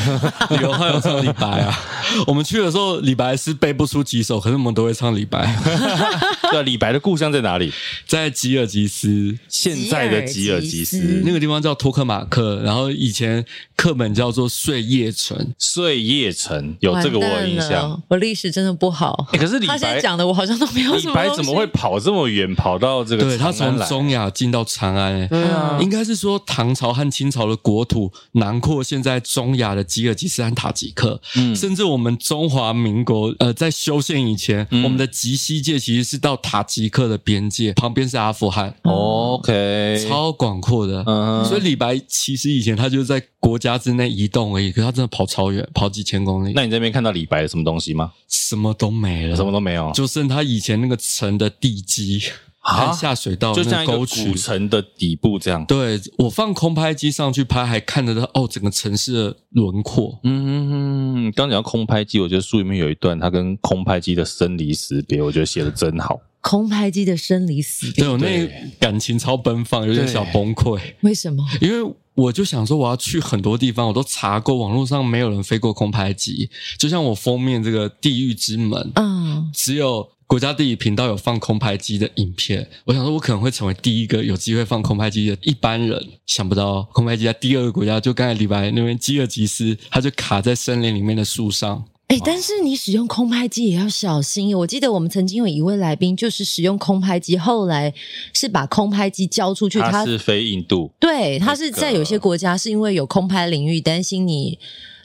[0.48, 1.78] 李荣浩有唱李白啊。
[2.26, 5.54] 我们去的时候，李白是背不出几首，可是我们都会唱李白。
[6.50, 7.70] 对，李白的故乡在哪里？
[8.06, 13.44] 在吉尔吉斯，现在的吉尔吉斯那个地方叫托克马克，然后以前
[13.76, 15.52] 课本叫做碎叶城。
[15.58, 19.26] 碎叶城有这个我有印象，我历史真的不好。
[19.32, 20.94] 欸、可是李白他现在讲的，我好像都没有。
[20.94, 23.24] 李白怎么会跑这么远，跑到这个？
[23.24, 25.26] 对，他从中亚进到长安、欸。
[25.26, 27.97] 对啊，应该是说唐朝和清朝的国土
[28.32, 31.20] 囊括现在中亚的吉尔吉斯和塔吉克。
[31.36, 38.74] 嗯，甚至我们中华民国呃在修宪以前，嗯、我们的极西界其实是到塔吉克的边界，旁边是阿富汗。
[38.82, 41.02] OK，超广阔的。
[41.06, 46.52] 嗯，所以李白其实以前他就是在国家之内移动而已，可是他真的跑超远，跑几千公里。
[46.54, 48.12] 那你这边看到李白的什么东西吗？
[48.28, 52.22] 什么都没了，什么都没有，就剩他以前那个城的地基。
[52.76, 55.64] 看下水道，就像一个古城的底部这样。
[55.66, 60.18] 对，我放空拍机上去拍，还看得到哦，整个城市的轮廓。
[60.22, 61.32] 嗯嗯嗯。
[61.32, 66.20] 刚讲到空拍机，我觉得书里面有一段它跟空拍机的生离死别，我觉得写的真好。
[66.40, 70.80] 空拍机的生离死别，对，我那感情超奔放，有点小崩溃。
[71.00, 71.44] 为什么？
[71.60, 76.48] 因为我就想说，我要去很多地方，我都查过，网络上没有人飞过空拍机。
[76.78, 80.08] 就像我封面这个地狱之门，嗯，只有。
[80.28, 85.98] 国家地理频道有放空拍机的影片，我想说，我可能会成为第一个有机会放空拍机的一般人。
[86.26, 91.82] 想不到空拍机在第二个国家，就刚才李白那边吉尔吉斯，他就卡在森林里面的树上。
[92.08, 94.54] 哎、欸，但是你使用空拍机也要小心。
[94.54, 97.94] 我记得我们曾经有一位来宾，就是使用空拍机，后来
[98.34, 99.80] 是把空拍机交出去。
[99.80, 104.58] 他是飞印度，对，他是在有些国家是因为有空拍领域，担心你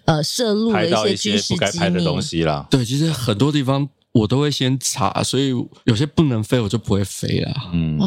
[0.04, 2.68] 呃摄入了一些军事机密的东西啦。
[2.70, 3.88] 对，其实很多地方。
[4.14, 7.52] 我都会先查，所以有些不能飞，我就不会飞了。
[7.74, 8.00] 嗯，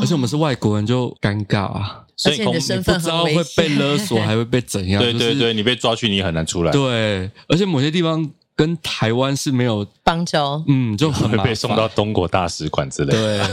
[0.00, 2.04] 而且我们是外国人，就尴尬啊。
[2.16, 5.00] 所以你的身份不知道会被勒索，还会被怎样？
[5.02, 6.70] 对对对，你被抓去，你很难出来。
[6.70, 8.30] 对，而且某些地方。
[8.54, 13.48] 跟台湾是没有邦交，嗯，就很会被送到中国大使馆之类的。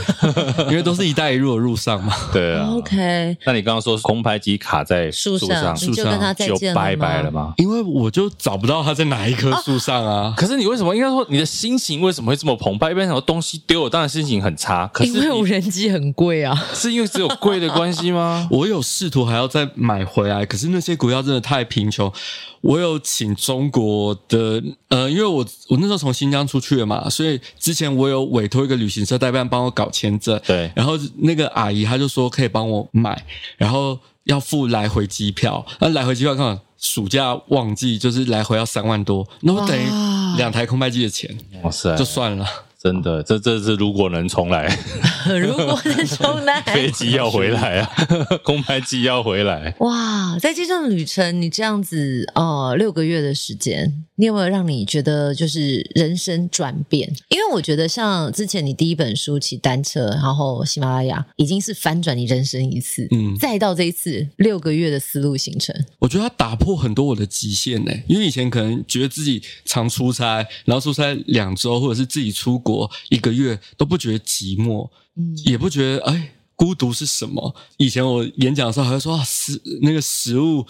[0.56, 2.14] 对， 因为都是一带一路的路上嘛。
[2.32, 2.68] 对啊。
[2.70, 3.36] OK。
[3.46, 7.54] 那你刚刚说空拍机卡在树上，树上就跟他再见就拜拜了吗？
[7.56, 10.34] 因为我就找不到他在哪一棵树上啊。
[10.36, 12.90] 可是你为什么应该说你的心情为什么会这么澎湃？
[12.90, 14.86] 一般很多东西丢了，当然心情很差。
[14.92, 18.46] 可是因为无人机很贵啊， 是因为只有贵的关系吗？
[18.50, 22.12] 我有试图还要再买回来，可是那些国家真的太贫穷。
[22.60, 33.24] 我有请中国的，呃，因为我我那时候从新疆出去了嘛，所以之前我有委托一个旅行社代办帮我搞签证，对，然后那个阿姨她就说可以帮我买，
[33.56, 42.46] 然后要付来回机票，那来回机票刚好暑假旺季，就是来回要三万多，那我等于两台空拍机的钱，哇塞，就算了。
[42.82, 44.66] 真的，这这是如果能重来，
[45.38, 47.90] 如果能重来， 飞机要回来啊，
[48.42, 49.74] 空拍机要回来。
[49.80, 57.12] 哇，在这段旅程，你这样子呃，六个月的时间，你有没有让你觉得就是人生转变？
[57.28, 67.92] 因为我觉得像之前你第一本书骑单车，然后喜马拉雅已经是翻转你人生一次，嗯，再到这一次六个月的思路行程，我觉得它打破很多我的极限呢。
[68.08, 72.69] 因为以前可能觉得自己常出差，然后出差两周，或者是自己出国。
[72.70, 77.54] 我一个月都不觉得寂寞，嗯，也不觉得哎孤独是什么。
[77.78, 80.66] 以前我演讲的时候还会说啊，食那个食物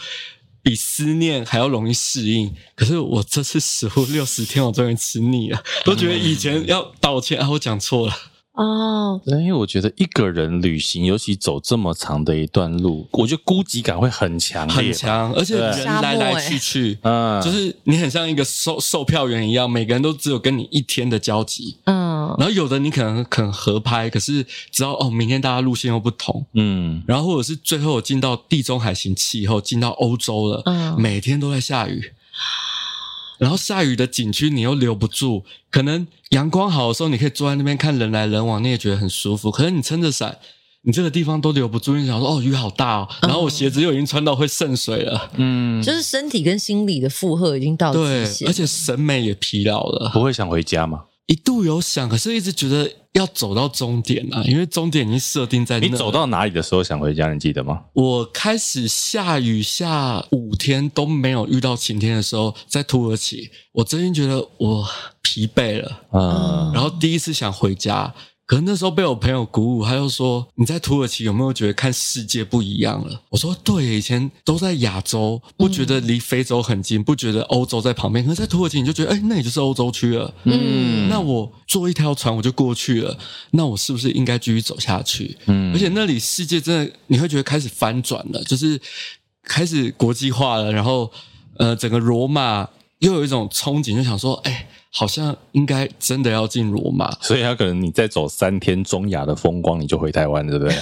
[0.62, 2.54] 比思念还要容易适应。
[2.74, 8.14] 可是我这次食物六十天，我终于吃腻了，都觉得以前要道歉啊，我讲错了。
[8.52, 32.12] 哦，因为我觉得一个人旅行，尤其走这么长的一段路，我觉得孤寂感会很强烈，很强，而且人来来去去，嗯，就是你很像一个售售票员一样，每个人都只有跟你一天的交集，嗯，然后有的你可能可能合拍，可是只要哦，明天大家路线又不同，嗯，然后或者是最后我进到地中海型气候，进到欧洲了，嗯，每天都在下雨。
[33.40, 39.50] 然后下雨的景区你又留不住，可能阳光好的时候你可以坐在那边看人来人往，你也觉得很舒服。
[39.50, 40.36] 可是你撑着伞，
[40.82, 41.96] 你这个地方都留不住。
[41.96, 51.04] 你想说哦，雨好大哦，然后我鞋子又已经穿到会渗水了，嗯，就是身体跟心理的负荷已经到极限，对，而且审美也疲劳了，不会想回家吗？
[51.30, 55.86] 一度有想，可是一直觉得要走到终点啊，因为终点已经设定在那。
[55.86, 57.32] 你走到哪里的时候想回家？
[57.32, 57.82] 你记得吗？
[57.92, 64.84] 我开始下雨下五天都没有遇到晴天的时候，在土耳其，我真心觉得我
[65.22, 68.12] 疲惫了，嗯，然后第一次想回家。
[68.50, 78.24] 可能那时候被我朋友鼓舞，他就说：“你在土耳其有没有觉得看世界不一样了？”我说：“对，以前都在亚洲，不觉得离非洲很近，不觉得欧洲在旁边。
[78.24, 80.34] 可是在土耳其，你就觉得，哎，那也就是欧洲区了。
[80.42, 83.16] 嗯，那我坐一条船我就过去了，
[83.52, 85.38] 那我是不是应该继续走下去？
[85.46, 88.80] 嗯，而且那里世界真的，你会觉得开始翻转了，就是
[89.44, 91.08] 开始国际化了，然后
[91.56, 100.74] 呃，整个罗马又有一种憧憬，就想说，哎。”好像应该真的要进罗马，所以他可能你再走三天中亚的风光，你就回台湾，对不对？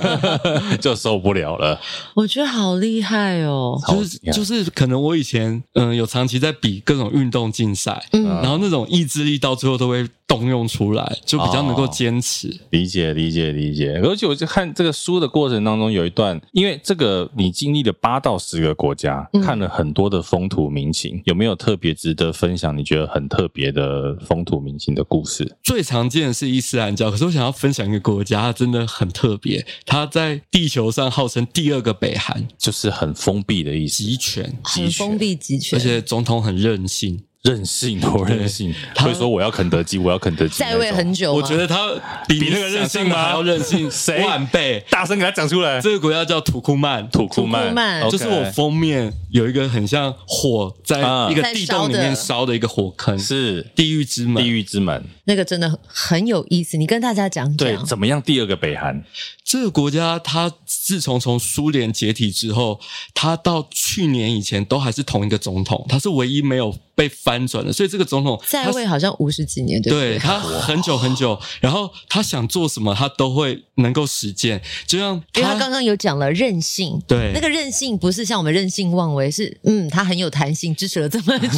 [0.78, 1.80] 就受不了了。
[2.14, 3.80] 我觉得好厉害哦！
[3.88, 12.48] 就是就是，可能我以前嗯有长期在比各种运动竞赛，嗯，然后那种意志力到最后都会动用出来，就比较能够坚持。
[12.48, 13.98] 哦、理解理解理解。
[14.04, 22.76] 而且我就看这个书的过程当中有一段，因为这个你经历了八到十个国家，看了很多的风土民情，有没有特别值得分享？
[22.76, 23.37] 你觉得很特？
[23.38, 27.08] 特别的风土民情的故事，最常见的是伊斯兰教。
[27.08, 29.64] 可是我想要分享一个国家，它真的很特别。
[29.86, 37.22] 它在地球上号称第二个北韩，就是很封闭的意思，集权，很封闭集权，而且总统很任性。
[37.42, 38.74] 任性，多任性。
[38.94, 41.90] 他会说：“我要肯德基，我要肯德基。”在位很久，我觉得他
[42.26, 44.84] 比那个任性还要任性， 谁万倍？
[44.90, 45.80] 大声给他讲出来。
[45.80, 50.98] 这个国家叫土库曼，土库曼，就是我封面有一个很像火在
[51.30, 54.42] 一个地洞里面烧的一个火坑，是地狱之门。
[54.42, 56.76] 地狱之门，那个真的很有意思。
[56.76, 58.20] 你跟大家讲讲，对，怎么样？
[58.20, 59.04] 第二个北韩。
[59.44, 62.78] 这个国家，它自从从苏联解体之后，
[63.14, 67.72] 它到去年以前都还是同一个总统，它是唯一没有被翻转了。
[67.72, 70.14] 所以这个总统在位好像五十几年，对不对？
[70.14, 74.60] 对，他很久很久，然后他想做什么，他都会能够实践。
[74.84, 81.48] 就像因为他刚刚有讲了任性，对，那个任性不是像我们任性妄为，是嗯，他很有弹性，支持了这么久。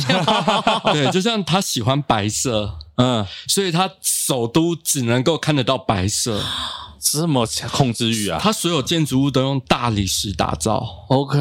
[0.92, 6.42] 对，就像他喜欢白色，嗯，所以他首都只能够看得到白色。
[7.02, 8.38] 这么控制欲啊！
[8.38, 11.38] 他所有建筑物都用大理石打造，OK，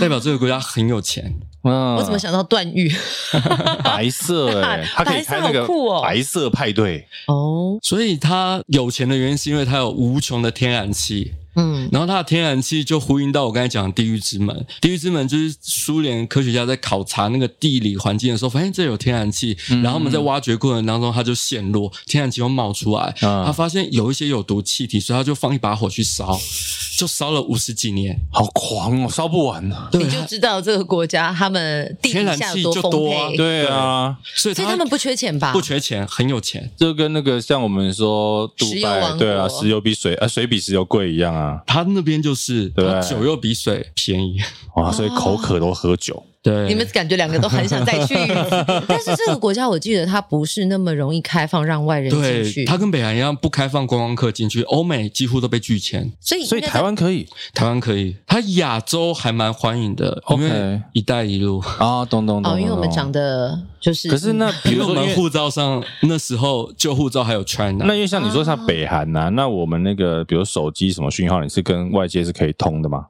[0.00, 1.32] 代表这个国家很有钱。
[1.64, 2.92] 嗯，我怎么想到段誉？
[3.84, 5.66] 白色哎， 他可以开那个
[6.02, 7.78] 白色派对哦。
[7.82, 11.32] 所以他有钱的原因是因为他有无穷的天然气。
[11.54, 14.66] 嗯，然后它的天然气就呼应到我刚才讲的地狱之门。
[14.80, 23.14] 地狱之门就是苏联科学家在考察那个地理环境的时候，发现这有天然气，然后我们在挖掘过程当中，它就陷落，天然气又冒出来。
[23.20, 26.38] 他发现有一些有毒气体，所以他就放一把火去烧，
[26.96, 29.88] 就烧了五十几年，好狂哦，烧不完呢。
[29.92, 35.52] 你就知道这个国家他们天然气就多，对啊，所以他们不缺钱吧？
[35.52, 36.70] 不缺钱，很有钱。
[36.76, 41.41] 就跟那个像我们说，杜拜，对啊，石油比水啊，水比石油贵一样啊。
[41.66, 44.38] 他那边就是，对，酒又比水便宜。
[44.76, 46.22] 哇，所以口渴都喝酒。
[46.42, 48.14] 对，你们感觉两个都很想再去，
[48.88, 52.64] 但是这个国家我记得它不是那么容易开放让外人进去。
[52.64, 56.10] 它跟北韩一样不开放观光客进去，欧美几乎都被拒签。
[56.20, 60.20] 所以，所以台湾可以，台湾可以，它亚洲还蛮欢迎的。
[60.24, 62.52] OK，一带一路啊，懂懂懂。
[62.54, 73.06] 哦，因为我们讲的就是，可是那 比如说我们护照上那时候旧护照还有 China，那因为像你说像北韩呐，那我们那个比如手机什么讯号，你是跟外界是可以通的吗？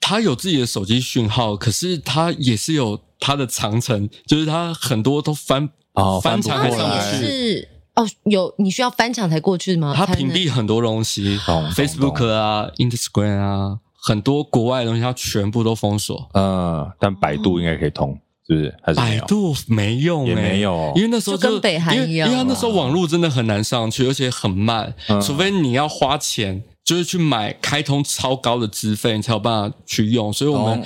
[0.00, 7.26] 它有自己的手机讯号，可是它也是有它的长城，就是它很多都翻哦翻墙还上不去。
[7.26, 9.92] 是哦，有你需要翻墙才过去吗？
[9.94, 11.38] 它屏蔽很多东西
[11.74, 16.28] ，Facebook 啊、Instagram 啊，很多国外的东西它全部都封锁。
[16.34, 18.74] 嗯，但百度应该可以通，是不是？
[18.82, 26.62] 还是百度没用，也没有，因为那时候就跟北韩一样，因为它那时候网络真的很难上去，而且很慢，除非你要花钱。
[26.82, 30.32] 就是去买开通超高的资费，你才有办法去用。
[30.32, 30.82] 所以我们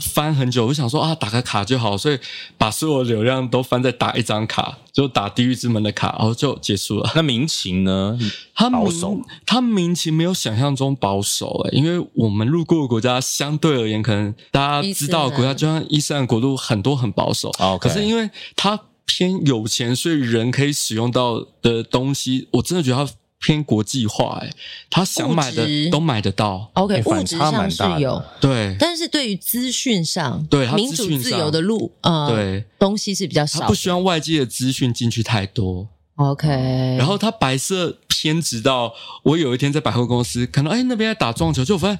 [0.00, 2.18] 翻很久，我想说啊，打个卡就好，所以
[2.56, 7.12] 把所有流量都翻在打一张卡，就打地狱之门的卡，然后就结束了。
[7.16, 8.18] 那民情呢？
[8.54, 17.50] 他保守，他民情没有想象中保守诶、欸，因为我们路过的国家相对而言，可能大家知道的国家就像伊斯兰国度很多很保守。
[17.50, 17.78] Okay.
[17.78, 23.12] 可是因为他偏有钱，所以人可以使用到的东西，我真的觉得他。
[23.44, 24.50] 偏国际化，哎，
[24.88, 26.70] 他想买的都买得到。
[26.72, 35.86] OK，物质上是有，对，但是对于资讯上，对民主自由的路，呃，对，东西是比较少，他不希望外界的资讯进去太多。
[36.14, 36.48] OK，
[36.96, 41.98] 然后他白色偏执到，我有一天在百货公司看到，哎，那边在打撞球，就我发现，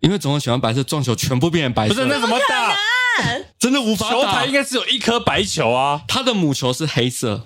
[0.00, 2.76] 因为总统喜欢白色，撞球全部变成白色，不是那怎么打？
[3.58, 4.14] 真的无法打。
[4.14, 7.42] 球台应该是有一颗白球啊，他的母球是黑色。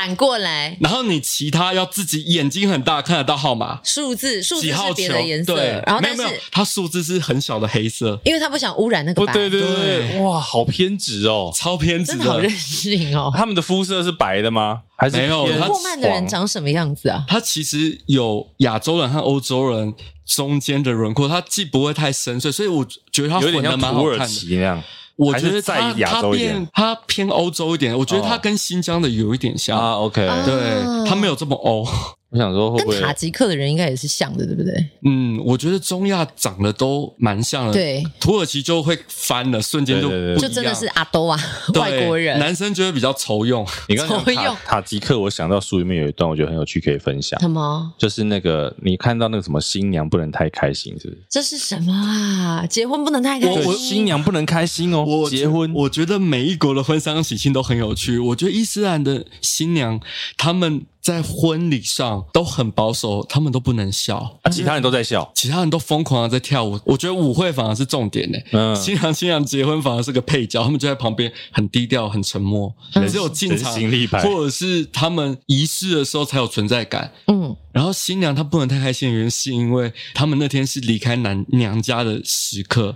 [0.00, 11.52] 反过来，然后你其他要自己眼睛很大看得到号码，数字数字是几号球别的颜色，对，然后但是没有没有，它数字是很小的黑色，因为他不想污染那个不白，对对对对，哇，好偏执哦。
[11.54, 13.30] 超偏执真的好任性哦。
[13.36, 14.80] 他们的肤色是白的吗？
[14.96, 17.26] 还是没有他偏黄霍曼的人长什么样子啊？
[17.28, 19.92] 他其实有亚洲人和欧洲人
[20.24, 22.82] 中间的轮廓，他既不会太深邃，所以我
[23.12, 24.26] 觉得他有点混的像土耳蛮好看的。
[24.26, 24.82] 其那样。
[25.20, 29.78] 我觉得在亚洲一点它偏欧洲一点，我觉得它哦跟新疆的有一点像。
[29.78, 31.86] 啊，OK，啊对，它没有这么欧。
[32.30, 34.72] 我想说会不会跟塔吉克的人应该也是像的，对不对？
[35.04, 37.72] 嗯，我觉得中亚长得都蛮像的。
[37.72, 41.38] 对，土耳其就会翻了，瞬间就就真的是阿兜啊，
[41.74, 42.38] 外国人。
[42.38, 43.66] 男生就会比较愁用。
[43.88, 47.40] 你刚刚 用塔吉克，我想到书里面有一段，我觉得很有趣，可以分享。
[47.40, 47.92] 什么？
[47.98, 51.22] 就是那个你看到那个什么新娘不能太开心，是不是？
[51.28, 52.64] 这是什么啊？
[52.66, 53.74] 结婚不能太开，心。
[53.74, 55.04] 新娘不能开心哦。
[55.04, 58.18] 我结婚，我觉得每一国的婚丧喜庆都很有趣。
[58.20, 60.00] 我觉得伊斯兰的新娘
[60.36, 65.30] 他们在婚礼上都很保守，他们都不能笑，啊，其他人都在笑。
[65.34, 66.78] 其他人都疯狂的在跳舞。
[66.84, 68.38] 我觉得舞会反而是重点呢。
[68.52, 72.72] 嗯新郎新娘结婚反而是个配角，他们就在旁边很低调、很沉默，
[73.08, 77.12] 只有进场人形立牌或者是他们仪式的时候才有存在感。
[77.26, 82.94] 嗯，然后新娘她不能太开心的原因，是因为他们那天是离开男娘家的时刻，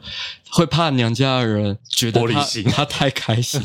[0.57, 3.61] 会怕娘家的人觉得她玻璃心她太开心。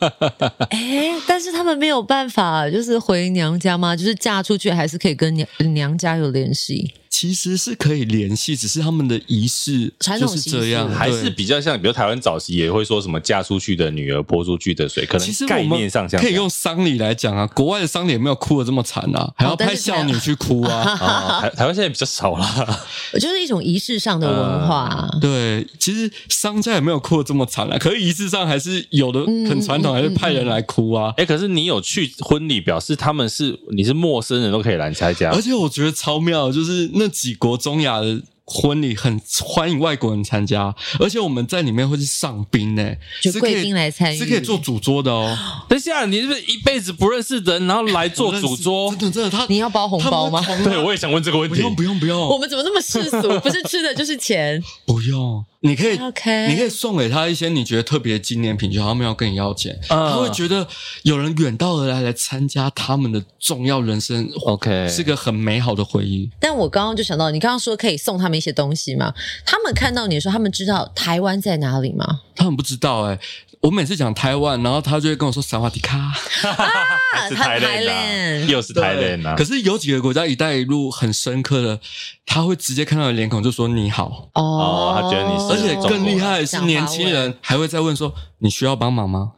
[0.68, 3.96] 哎，但是他们没有办法，就是回娘家吗？
[3.96, 6.92] 就是嫁出去还是可以跟娘娘家有联系？
[7.18, 20.76] 其实是可以联系，只是他们的仪式传统就是这样，还是比较像，比如台湾早期也会说什么嫁出去的女儿泼出去的水，可其实能概念上像可以用丧礼来讲啊，国外的丧礼也没有哭的这么惨啊，还要派孝女去哭啊。
[20.76, 22.86] 啊， 台台湾现在比较少啦。
[23.18, 25.08] 就是一种仪式上的文化。
[25.20, 31.12] 对，其实商家也没有哭的这么惨啊，可是仪式上还是有的很传统，还是派人来哭啊。
[31.16, 45.36] 哎，可是你有去婚礼，表示他们是你是陌生人都可以来参加而，且我觉得超妙，就是那几国中亚的婚礼很欢迎外国人参加，而且我们在里面会是上宾呢，就是可以贵宾来参与是可以做主桌的哦。
[45.68, 49.10] 等一下，你是不是一辈子不认识的人，然后来做主桌真？
[49.10, 51.56] 的真的，他你要包红包吗对，我也想问这个问题。
[51.56, 53.38] 不用不用不用，我们怎么那么世俗？
[53.40, 54.62] 不是吃的就是钱。
[54.86, 60.66] 不用，你可以 OK 你可以送给他一些你觉得特别的纪念品，就好，他们要跟你要钱，嗯他会觉得
[61.02, 66.30] 有人远道而来来参加他们的重要人生 OK 是个很美好的回忆。
[66.38, 69.12] 但我刚刚就想到，你刚刚说可以送他们一些东西嘛？
[69.44, 72.20] 他们看到你的时候，他们知道台湾在哪里吗？
[72.36, 73.18] 他们不知道哎、
[73.60, 75.98] 我每次讲台湾，然后他就会跟我说萨瓦迪卡。
[77.10, 79.44] 还是台台联啊，Thailand 又是台联啊可。
[79.44, 81.80] 是有几个国家“一带一路”很深刻的，
[82.24, 89.32] 他会直接看到你脸孔就说你好，哦他觉得你是而且更厉害的是年轻人还会再问说你需要帮忙吗？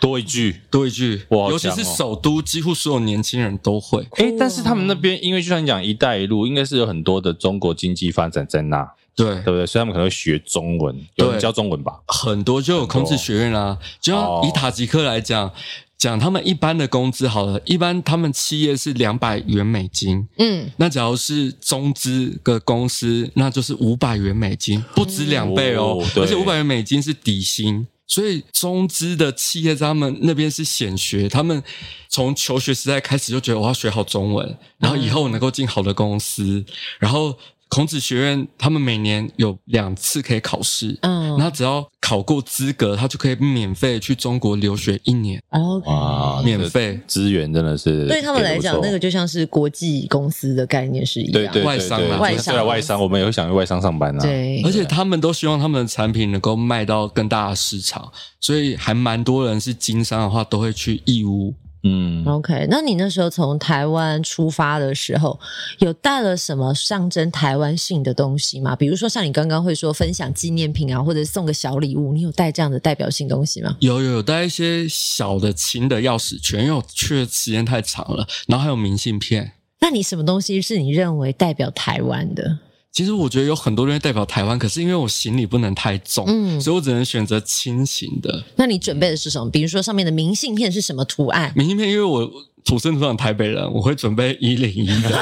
[0.00, 0.60] 多一句。
[0.70, 4.06] 多一句，尤其是首都，几乎所有年轻人都会。
[4.16, 9.66] 哎，但是他们那边，因为就像你讲“一带一路”，应该是有很多的中国经济发展在那，对对，不对？
[9.66, 12.00] 所以他们可能会学中文，有人教中文吧？
[12.08, 15.52] 很多就有孔子学院啦、就像以塔吉克来讲，
[15.96, 27.86] 讲他们一般的工资好了，一般他们企业是两百元美金，嗯，那假如是中资的公司，那就是五百元美金，不止两倍哦，哦而且五百元美金是底薪。
[28.06, 31.62] 所以中资的企业在他们那边是显学，他们
[32.08, 36.64] 从求学时代开始就觉得我要学好中文，然后以后能够进好的公司，
[36.98, 37.38] 然后。
[37.68, 45.90] 孔子学院他们每年有两次可以考试，嗯那只要考过资格，他就可以免费去中国留学一年，OK。
[45.90, 47.00] 哇，免费。
[47.06, 51.32] 资源真的是对他们来讲，那个就像是国际公司的概念是一样。
[51.32, 61.54] 对对对外商啦对外商啊外商，我们也会想去外商上班啊。，对，而且他们都希望他们的产品能够卖到更大的市场，所以还蛮多人是经商的话都会去义乌。
[61.86, 65.38] 嗯，OK，那你那时候从台湾出发的时候，
[65.80, 68.74] 有带了什么象征台湾性的东西吗？
[68.74, 73.76] 比如说像你刚刚会说分享纪念品啊，或者送个小礼物，你有带这样的代表性东西吗？
[73.80, 79.52] 有有有带一些小的轻的钥匙圈，因为我去的时间太长了，然后还有明信片。
[79.80, 82.60] 那你什么东西是你认为代表台湾的？
[82.94, 89.50] 其实我觉得有很多东西代表台湾，可是因为我行李不能太重，嗯所以我只能选择轻型的那你准备的是什么？
[89.50, 91.52] 比如说上面的明信片是什么图案？
[91.56, 91.90] 明信片。
[91.90, 92.30] 因为我
[92.64, 95.10] 土生土长台北人，我会准备一零一的。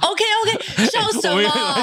[0.00, 1.42] OK OK，笑什么？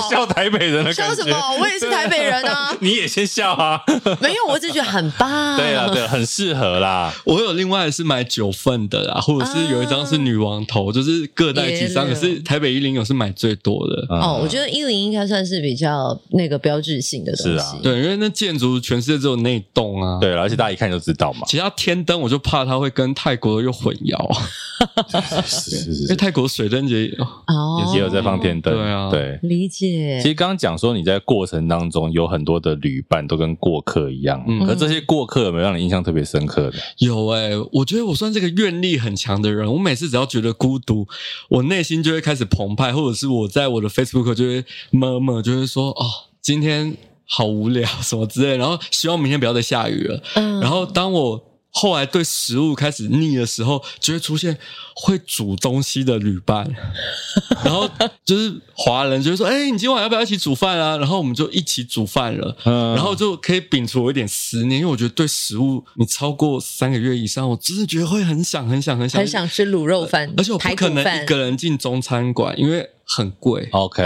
[0.09, 1.38] 笑台北人的笑什么？
[1.59, 2.76] 我也是台北人啊！
[2.82, 3.80] 你也先笑啊！
[4.19, 5.55] 没有，我只觉得很棒。
[5.57, 7.13] 对啊，对，很适合啦。
[7.23, 12.07] 我有另外是买九份的啦，或者是有一张是女王头，啊、就是各带几张。
[12.07, 14.07] 可是台北一零有是买最多的。
[14.09, 17.51] 哦，我觉得一零应该算是比较那个标志性的东西。
[17.51, 20.17] 是啊，对，因为那建筑全世界只有那栋啊。
[20.19, 21.41] 对，而且大家一看就知道嘛。
[21.45, 24.14] 其他天灯，我就怕它会跟泰国又混淆。
[25.45, 27.09] 是是是，因为泰国水灯节
[27.47, 28.74] 哦也有在放天灯。
[28.74, 30.20] 对啊，对，理解。
[30.22, 36.78] 其实刚刚讲说你在过程当中有很多的旅伴都跟过客一样，嗯，可这些过客有没有让你印象特别深刻的？
[36.97, 39.72] 有哎、欸，我觉得我算是个愿力很强的人。
[39.72, 41.07] 我每次只要觉得孤独，
[41.49, 46.05] 我内心就会开始澎湃，或者是我在我的 Facebook 就会 murmur，就会说哦，
[46.41, 46.95] 今天
[47.26, 50.22] 好无聊什么之类，然后希望明天不要再下雨了。
[50.36, 51.55] 嗯，然后当我。
[51.78, 54.57] 后来对食物开始腻的时候，就会出现
[54.95, 56.73] 会煮东西的旅伴，
[57.65, 57.89] 然后
[58.23, 73.67] 就是华人就会说：“哎、欸，你今晚要不要一起煮饭啊？”然后我们就一起煮饭了，然后就可以摒除我一点思念，因为我觉得对食物你超过三个月以上，我真的觉得会很想很想很想很想吃卤肉饭，而且我不可能一个人进中餐馆，因为很贵。
[73.73, 74.01] OK。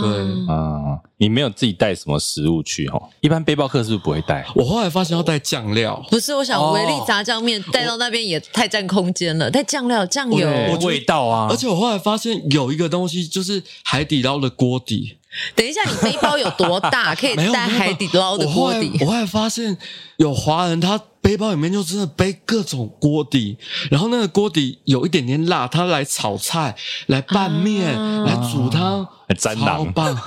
[0.00, 3.02] 对啊，你没有自己带什么食物去哦？
[3.20, 4.44] 一般背包客是不是不会带？
[4.54, 10.48] 我后来发现要带酱料，不是，我想维力炸酱面带到那边也太占空间了，带酱料、酱油、
[10.82, 11.48] 味道啊。
[11.50, 15.16] 而且我后来发现有一个东西，就是海底捞的锅底。
[15.54, 18.98] 等一下，你背包有多大， 可以带海底捞的锅底？
[19.00, 19.76] 我后来发现
[20.16, 23.58] 有华人，他背包里面就真的背各种锅底，
[23.90, 26.74] 然后那个锅底有一点点辣，他来炒菜、
[27.06, 30.18] 来拌面、啊、来煮汤，来超棒。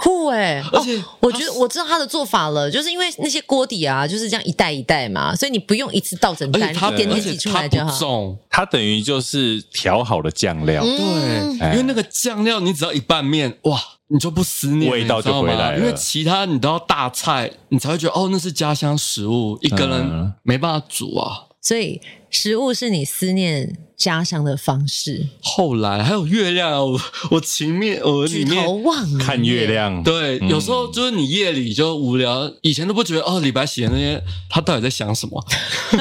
[0.00, 0.64] 酷哎、欸！
[0.72, 7.98] 而且、哦、我觉得我知道他的做法了，就是因为那些锅底啊，就是这样一袋一袋嘛，所以你不用一次倒整袋，它点点挤出来就好。
[7.98, 10.84] 重，它等于就是调好的酱料。
[10.84, 13.76] 对，因为那个酱料你只要一拌面，哇，
[14.06, 15.78] 你就不思念，味道就回来了。
[15.80, 21.47] 因为其他你都要大菜，你才会觉得哦，那是家乡食物，一个人没办法煮啊。
[21.60, 22.00] 所以
[22.30, 25.28] 食物是你思念家乡的方式。
[25.42, 27.00] 后来还有月亮，我
[27.32, 30.02] 我情面我里面举头望看月亮。
[30.02, 35.44] 对，有时候就是你夜里就无聊，以前都不觉得哦，李白写的那些他到底在想什么。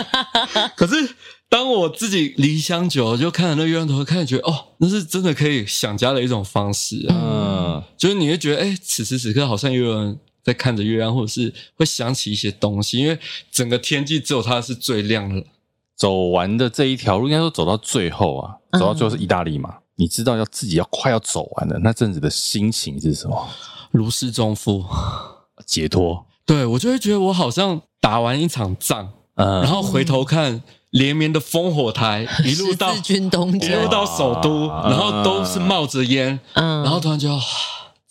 [0.78, 1.16] 可是
[1.49, 7.16] 当我自己离乡久了，就看着那月亮头，看着觉得哦，那是真的可以想家的一种方式啊。
[7.16, 13.20] 嗯，就是你会觉得哎，此时此刻好像有人在看着月亮，或者是会想起一些东西，因为
[13.52, 15.43] 整个天际只有它是最亮的。
[15.98, 19.70] 走完的这一条路，应该说走到最后啊，走到最后是意大利嘛？
[19.72, 23.50] 嗯、你知道要自己要快要走完了，那阵子的心情是什么？
[23.91, 24.86] 如释重负，
[25.66, 26.24] 解脱。
[26.45, 37.30] 对，我就会觉得我好像打完一场仗，嗯，然后回头看连绵的烽火台， 一路到军东一路到首都，然后都是冒着烟，嗯，然后突然就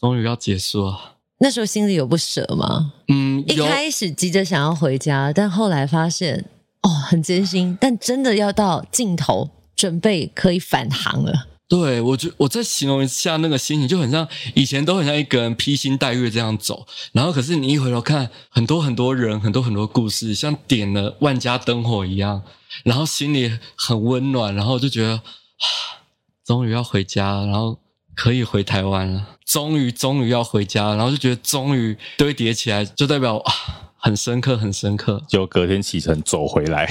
[0.01, 1.16] 终于要结束了。
[1.39, 2.93] 那时候心里有不舍吗？
[3.09, 6.47] 嗯，一开始急着想要回家，但后来发现。
[6.83, 11.49] 哦，很艰辛，但真的要到尽头，准备可以返航了。
[11.67, 22.41] 对，我就我再形容一下那个心情，就很像以前都很像一个人披星戴月这样走，然后可是你一回头看，很多很多人，很多很多故事，像点了万家灯火一样，
[22.85, 25.67] 然后心里很温暖，然后就觉得啊，
[26.45, 27.77] 终于要回家，然后
[28.17, 33.53] 可以回台湾了，终于终于要回家，然后就觉得终于堆叠起来，就代表啊。
[33.99, 35.21] 很深刻，很深刻。
[35.29, 36.87] 就隔天启程走回来，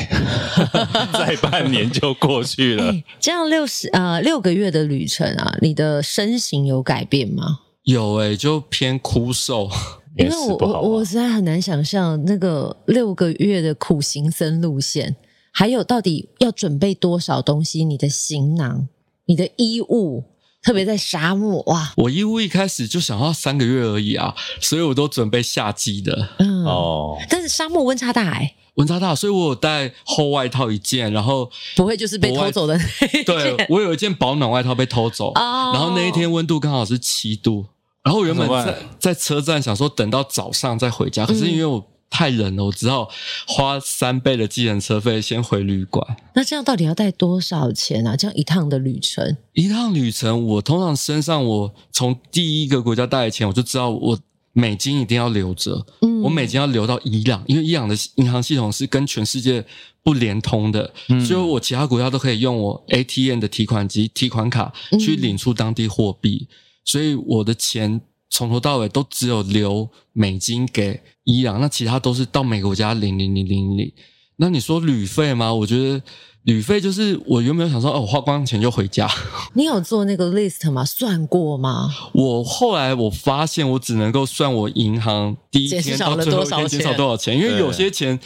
[1.13, 2.91] 再半年就过去了。
[2.91, 7.59] 欸、 这样六十呃六个月的旅程啊，你的身形有改变吗？
[7.83, 9.69] 有诶、欸，就偏枯瘦。
[10.17, 15.15] 因为我我我实在很难想象那个六个月的苦行僧路线，
[15.51, 17.85] 还有到底要准备多少东西？
[17.85, 18.89] 你的行囊，
[19.25, 20.25] 你的衣物。
[20.65, 21.93] 特别在沙漠哇！
[21.95, 26.29] 我义乌一开始就想要三个月而已啊，所以我都准备夏季的。
[26.39, 33.25] 嗯哦，但是沙漠温差大哎、欸，温差大，所以我有带厚外套一件，然后不会就是被偷走的那一件。
[33.25, 37.67] 对，我有一件保暖外套被偷走，哦、然后那一天温度刚好是七度，
[38.03, 41.91] 然后原本在在车站想说等到早上再回家，可是因为我。
[42.09, 43.09] 嗯太冷了，我只好
[43.45, 46.15] 花三倍的计程车费先回旅馆。
[46.33, 48.15] 那这样到底要带多少钱啊？
[48.15, 54.17] 这样一趟的旅程，一趟旅程，我通常身上我从第一个国家带的钱，我就知道我
[54.53, 55.85] 美金一定要留着。
[56.03, 59.65] 嗯，我美金要留到伊朗，因为伊朗的银行系统是跟全世界
[60.01, 67.99] 不连通的，嗯，所以我其他国家都可以用我 ATM 的提款机、提款卡去领出当地货币，嗯，所以我的钱。
[68.29, 73.91] 从头到尾都只有留美金给伊朗，那其他都是到每个国家零零零零零。
[74.37, 75.53] 那你说旅费吗？
[75.53, 76.01] 我觉得。
[76.45, 79.09] 旅费就是我原本想说，哦，我花光钱就回家。
[79.55, 80.85] 你有做那个 list 吗？
[80.85, 81.89] 算过吗？
[82.13, 88.19] 我后来我发现，我只能够算我银行第一天到最后一天减少多少钱，因为有些钱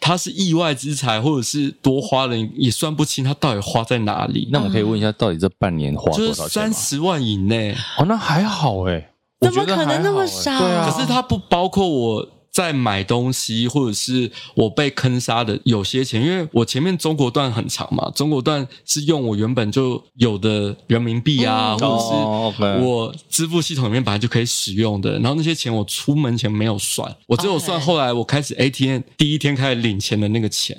[0.00, 4.48] 它是意外之财，或者是多花了也算不清它到底花在哪里。
[4.52, 6.36] 那我可以问一下，到底这半年花多少钱？
[6.36, 7.72] 就是三十万以内。
[7.98, 9.08] 哦，那还好诶。
[9.44, 10.58] 怎么可能那么少？
[10.58, 12.28] 对啊，可是它不包括我。
[12.54, 30.78] 在买东西，或者是我被坑杀的有些钱，因为我前面中国段很长嘛，中国段是用我原本就有的人民币啊，嗯、或者是我支付系统里面本来就可以使用的，然后那些钱我出门前没有算，我只有算后来我开始 ATM 第一天开始领钱的那个钱。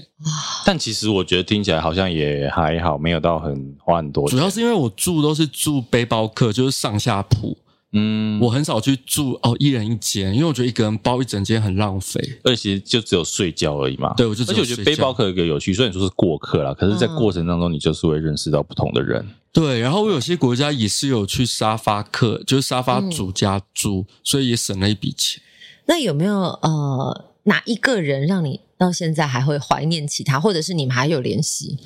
[0.66, 4.40] 但其实我觉得听起来好像也还好，没有到很花很多钱。
[4.40, 7.58] 主要是因为我住都是住背包客，就是上下铺。
[7.98, 14.14] 嗯，我很少去住哦，一人一间，因为我觉得一个人包一整间很浪费，而且就只有睡觉而已嘛。
[14.18, 19.22] 对，我就而且我觉得背包客有一个有趣，虽然说是过客啦，可是在过程当中你就是会认识到不同的人。
[19.22, 25.42] 嗯、对，然后我有些国家也是有去沙发客，就是沙发主家住，嗯、所以也省了一笔钱。
[25.86, 31.78] 那有没有呃哪一个人让你到现在还会怀念起他，或者是你们还有联系？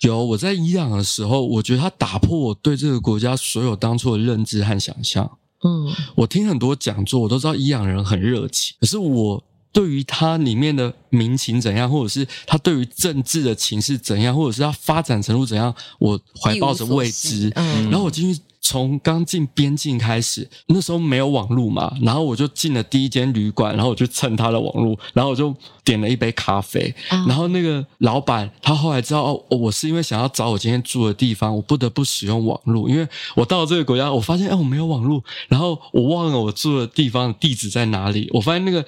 [0.00, 5.30] 有，我在伊朗的时候，我觉得他打破我对这个国家所有当初的认知和想象。
[5.64, 8.76] 嗯，我听很多讲座，我都知道伊朗人很热情。
[8.80, 9.42] 可是我
[9.72, 17.50] 对于他里面的民情怎样，或者是他对于政治的情势怎样，或者是他发展程度怎样，我怀抱着未知。
[17.54, 18.40] 嗯，然后我进去。
[18.68, 38.84] 从刚进边境开始，那时候没有网络嘛，然后我就进了第一间旅馆，然后我就蹭他的网络，然后我就点了一杯咖啡，嗯、然后那个老板他后来知道哦，我是因为想要找我今天住的地方，我不得不使用网络，因为我到了这个国家，我发现哎，我没有网络，然后我忘了我住的地方的地址在哪里，我发现那个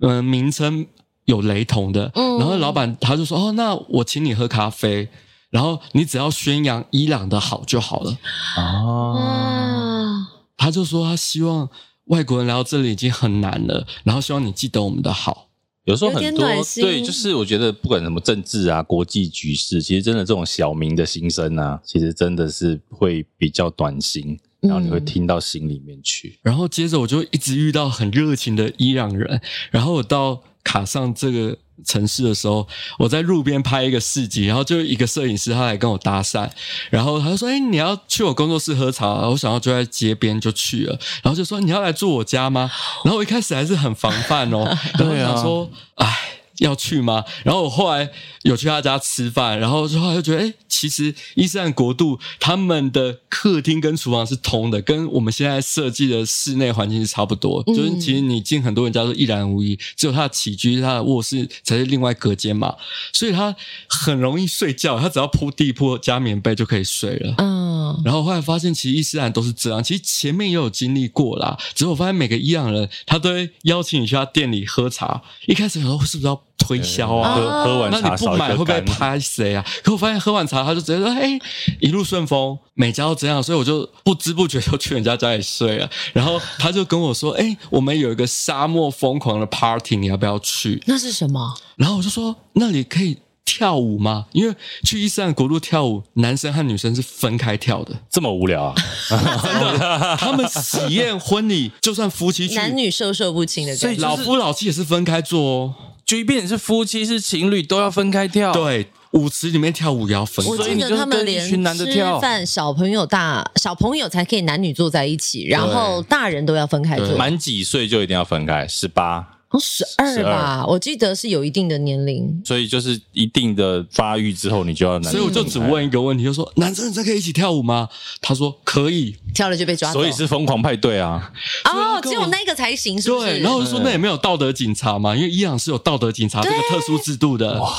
[0.00, 0.84] 嗯、呃、名称
[1.26, 5.08] 有雷同的，嗯、然后老板他就说哦，那我请你喝咖啡。
[5.50, 8.16] 然后你只要宣扬伊朗的好就好了
[8.56, 10.28] 啊！
[10.56, 11.68] 他就说他希望
[12.04, 15.48] 外国人来到这里已经很难了，然后希望你记得我们的好。
[15.84, 16.46] 有时候很多
[16.76, 26.38] 对，就是我觉得不管什么政治啊、国际局势，其实真的这种小民的心声啊，其实真的是会比较短心，然后你会听到心里面去。
[26.42, 29.40] 然后接着我就一直遇到很热情的伊朗人，
[29.70, 31.56] 然后我到卡上这个。
[31.82, 36.46] 城市的时候，我在路边拍一个市集，然后就一个摄影师他来跟我搭讪，
[36.90, 42.70] 然后他说：“哎，你要去我工作室喝茶？”我想要就在街边就去了，然后就说：“你要来住我家吗？”
[43.02, 46.18] 然后我一开始还是很防范哦，然后想说：“哎。”
[46.60, 47.24] 要去吗？
[47.44, 48.08] 然后我后来
[48.42, 57.62] 有去他家吃饭，然后之后就觉得，哎，其实伊斯兰国度他们的客厅跟厨房是通的，跟我们现在设计的室内环境是差不多。
[57.66, 62.76] 嗯、就是其实你进很多人家都一览无遗，只有他的起居、他的卧室才是另外隔间嘛，
[63.12, 63.54] 所以他
[63.88, 67.34] 很容易睡觉，他只要铺地铺加棉被就可以睡了。
[67.38, 69.82] 嗯，然后后来发现，其实伊斯兰都是这样。
[69.82, 75.22] 其实前面也有经历过啦，只是我发现每个伊朗人他都会邀请你去他店里喝茶。
[75.46, 79.64] 一开始想说是不是要推销啊，喝喝完茶，那你不买会不会拍谁啊？
[79.82, 81.38] 可我发现喝完茶，他就直接说：“哎，
[81.80, 85.90] 一路顺风，每家都这样。”所以我就不知不觉就去人家家里睡了。
[86.12, 91.54] 然后他就跟我说：“哎，我们有一个沙漠疯狂的 party，你要不要去？”那是什么？
[91.76, 93.16] 然后我就说：“那里可以
[93.58, 94.26] 跳舞吗？
[94.32, 97.92] 因为去伊斯兰国度跳舞，男生和女生是分开跳的。
[98.08, 98.74] 这么无聊啊？
[99.10, 100.16] 真的？
[100.20, 105.74] 他们喜宴婚礼，就算夫妻去，男女授受不亲的，所以老夫老妻也是分开做哦。”
[106.06, 108.52] 即便是夫妻是情侣，都要分开跳。
[108.52, 110.50] 对，舞池里面跳舞也要分开。
[110.50, 117.16] 我记得他们连吃饭，小朋友大小朋友才可以男女坐在一起，然后大人都要分开坐。
[117.16, 118.66] 满几岁就一定要分开？
[118.66, 119.39] 十八。
[119.58, 125.10] 十二吧，我记得是有一定的年龄，所以就是一定的发育之后，你就要男。
[125.10, 127.88] 所以我就只问一个问题，就说男生女生可以一起跳舞吗？
[128.20, 129.92] 他说可以，跳了就被抓。
[129.92, 131.32] 所以是疯狂派对啊！
[131.64, 133.26] 哦，只有那个才行，是不是？
[133.26, 133.40] 对。
[133.40, 137.60] 然后我就说那也没有道德警察嘛，因为伊朗是有道德警察这个特殊制度的。
[137.60, 137.72] 哇！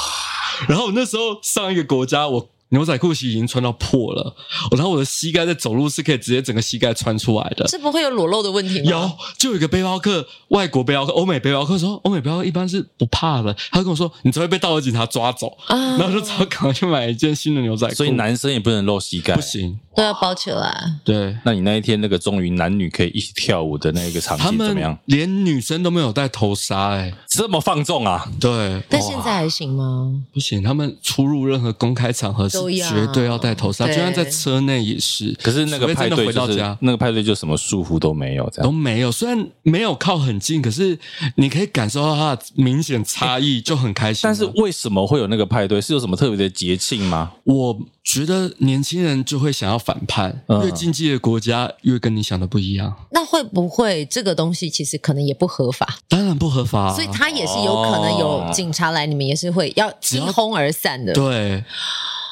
[0.67, 2.49] 然后那时候上一个国家我。
[2.71, 4.35] 牛仔裤其实已经穿到破了，
[4.71, 8.85] 然后我的膝盖在走路是可以直接整个膝盖穿出来的，是不会有裸露的问题吗？
[8.85, 17.93] 有，就有一个背包客，外国背包客，欧美背包客说，欧美背包客一般是不怕的，他跟我说，你只会被道德警察抓走，啊、然后就只好赶快去买一件新的牛仔裤。
[17.93, 20.95] 所以男生也不能露膝盖，不行，都要包起来。
[21.03, 24.97] 对，那你那一天那个终于男女可以一起跳舞的那一个场景怎么样？
[25.05, 28.31] 连女生都没有戴头纱、欸，哎，这么放纵啊？
[28.39, 30.23] 对，但现在还行吗？
[30.33, 35.35] 不行，他们出入任何公开场合是都要绝对要戴头纱，就算在车内也是。
[35.41, 39.11] 可是那个派对回就是到家那个派对就什么束缚都没有，这样都没有。
[39.11, 40.97] 虽然没有靠很近，可是
[41.35, 44.21] 你可以感受到它的明显差异，就很开心。
[44.23, 45.81] 但是为什么会有那个派对？
[45.81, 47.31] 是有什么特别的节庆吗？
[47.43, 52.95] 我觉得年轻人就会想要反叛，嗯越经济的国家越跟你想的不一样。
[53.11, 55.97] 那会不会这个东西其实可能也不合法？
[56.07, 61.13] 当然不合法啊，所以他也是有可能有警察来，你们也是会要一哄而散的。
[61.13, 61.63] 对，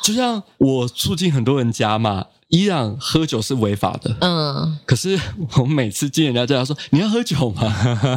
[0.04, 2.26] 就像我促进很多人家嘛。
[2.50, 5.16] 伊朗喝酒是违法的，嗯，可是
[5.58, 7.62] 我每次进人家家说你要喝酒吗？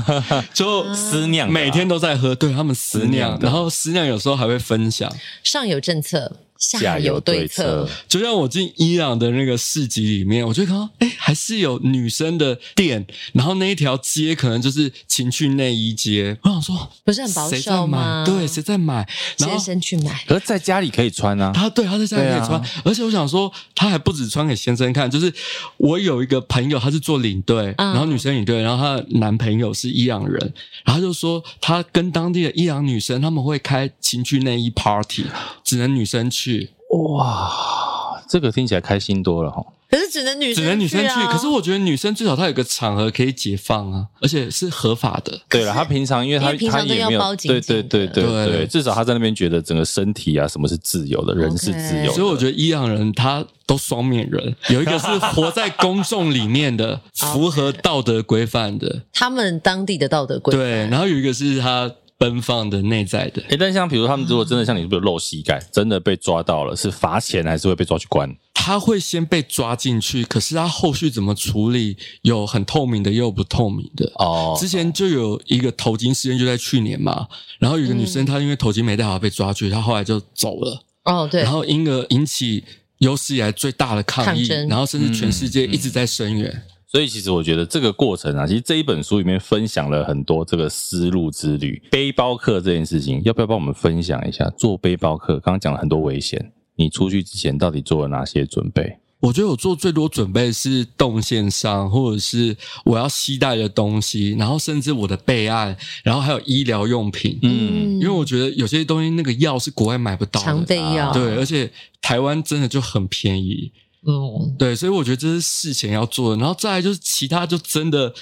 [0.54, 5.14] 就私酿，每天都在喝，对他们私酿，然后私酿有时候还会分享。
[5.44, 7.88] 上有政策，下游对策。
[8.08, 16.38] 就像我进伊朗的那个市集里面，我就看到，哎，还是有女生的店，然后那一条街可能就是情趣内衣街。
[16.42, 18.24] 我想说，不是很保守吗？
[18.24, 19.06] 对，谁在买？
[19.36, 20.24] 先生去买。
[20.26, 21.50] 可是在家里可以穿啊。
[21.52, 25.32] 他对他在家里可以穿，啊、而且我想说，他还不止穿给先生看，就是
[25.78, 30.38] 我有一个朋友，他是做领队，嗯、然后女生领队，然后她的男朋友是伊朗人，
[30.84, 35.24] 然后他就说他跟当地的伊朗女生他们会开情趣内衣 party，
[35.64, 36.51] 只能女生去。
[36.90, 39.64] 哇，这个听起来开心多了哈。
[39.90, 45.38] 可是只能女生只能女生去，可是我觉得女生至少她有个场合可以解放啊，而且是合法的。
[45.50, 52.12] 对了，她平常因为她平常都要包紧对对对对对，对，至少她在那边觉得整个身体啊什么是自由的，人是自由的。
[52.12, 60.58] 所以我觉得伊朗人他都双面人，有一个是活在公众里面的， 符合道德规范的，他们当地的道德规范。
[60.58, 61.92] 对，然后有一个是他。
[62.22, 68.32] 奔放的内在的，诶，但像比如他们如果真的像你，比如露膝盖，真的被抓到了，是罚钱还是会被抓去关？
[68.54, 74.08] 他会先被抓进去，可是他后续怎么处理，有很透明的，也有不透明的。
[74.20, 77.26] 哦，之前就有一个头巾事件，就在去年嘛，
[77.58, 80.84] 然后有一个女生，她因为头巾没戴好被抓去，她后来就走了。
[81.02, 82.62] 哦，对，然后因而引起
[82.98, 86.62] 有史以来最大的抗议，抗然后甚至全世界一直在声援。
[86.92, 94.46] 所以其实我觉得这个过程啊，其实这一本书里面分享了很多这个丝路之旅，背包客这件事情，要不要帮我们分享一下？
[94.58, 98.98] 做背包客，刚刚讲了很多危险，你出去之前到底做了哪些准备？
[99.20, 105.74] 我觉得我做最多准备是动线上，或者是我要携带的东西，然后甚至我的备案，
[106.04, 107.38] 然后还有医疗用品。
[107.40, 111.70] 嗯，因为我觉得有些东西那个药是国外买不到的，常备药，对，而且
[112.02, 113.72] 台湾真的就很便宜。
[114.04, 118.12] 嗯，对，所以我觉得这是事前要做的，然后再来就是其他，就真的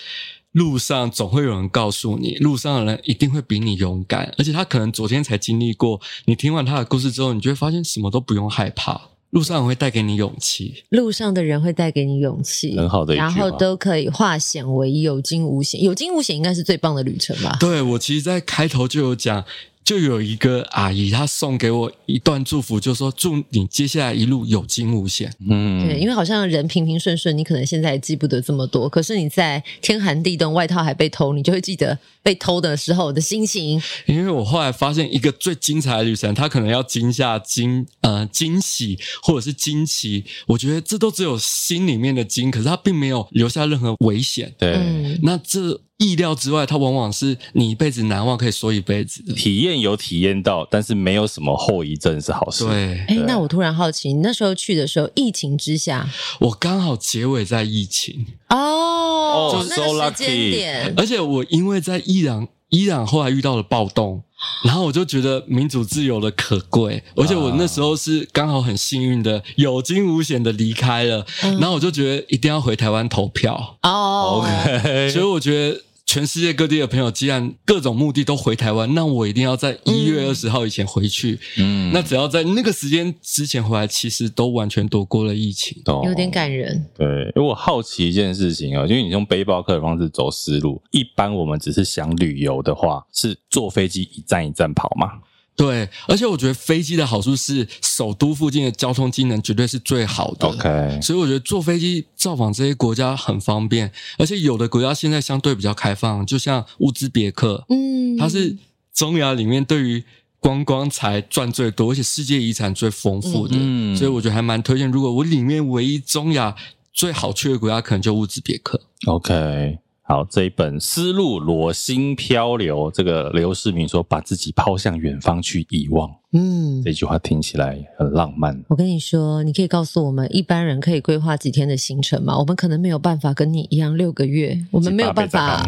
[0.52, 6.00] 路上总会有人告诉你，路上的人一定会比你勇敢，而且他可能昨天才经历过。
[6.26, 9.00] 你听完他的故事之后，你就会发现什么都不用害怕，
[9.30, 17.56] 路上会带给你勇气，路上的人会带给你勇气，很好的一句，然后都可以化险为有惊无险，有惊无险应该是最棒的旅程吧？
[17.58, 19.44] 对，我其实，在开头就有讲。
[19.84, 25.32] 就有一个阿姨，她送给我一段祝福，就说祝你接下来一路有惊无险。
[25.48, 33.82] 嗯，对，因为好像人平平顺顺，你可能现在也记不得这么多，可是你在天寒地冻，外套还被偷，你就会记得被偷的时候的心情。
[34.06, 44.54] 因为我后来发现，一个最精彩的旅程，它可能要惊吓、惊呃惊喜或者是惊奇，我觉得这都只有心里面的惊，可是它并没有留下任何危险。
[44.56, 45.80] 对，嗯、那这。
[46.00, 49.34] 意料之外，它往往是你一辈子难忘，可以说一辈子的。
[49.34, 52.64] 体验有体验到，但是没有什么后遗症是好事。
[52.64, 56.08] 对，哎，那我突然好奇，你那时候去的时候，疫情之下，
[56.40, 64.22] 我刚好结尾在疫情哦，就那个时间点，而且我因为在伊朗，伊朗后来遇到了暴动，
[64.64, 73.76] 然后我就觉得民主自由的可贵，而且我那时候是刚好很幸运的有惊无险的离开了，嗯、然后我就觉得一定要回台湾投票。
[73.82, 75.82] 哦，OK，所以我觉得。
[76.10, 81.38] 全世界各地的朋友，既然各种目的都回台湾，那我一定要在一月二十号以前回去。
[81.56, 85.80] 嗯，那只要在那个时间之前回来，其实都完全躲过了疫情。
[85.84, 86.84] 哦、有点感人。
[86.98, 87.06] 对，
[87.36, 95.12] 因为我好奇一件事情啊，因为你用背包客的方式走丝路，一般我们只是想旅游的话，是坐飞机一站一站跑吗？
[95.60, 100.48] 对，而且我觉得飞机的好处是，首都附近的交通机能绝对是最好的。
[100.48, 108.56] OK，所以我觉得坐飞机造访这些国家很方便，而且有的国家现在相对比较开放，就像乌兹别克，嗯，它是
[108.94, 110.02] 中亚里面对于
[110.38, 114.90] 观光才赚最多，而且世界遗产最丰富的，嗯，所以我觉得还蛮推荐。
[114.90, 116.56] 如果我里面唯一中亚
[116.94, 118.80] 最好去的国家，可能就乌兹别克。
[119.06, 119.78] OK。
[120.10, 128.60] 好，这一本《丝路裸心漂流》，这个刘世明说：“把自己抛向远方去遗忘。”嗯，这句话听起来很浪漫。
[128.66, 132.36] 我跟你说，你可以告诉我们，一般人可以规划几天的行程吗？
[132.36, 135.64] 我们可能没有办法跟你一样六个月，我们没有办法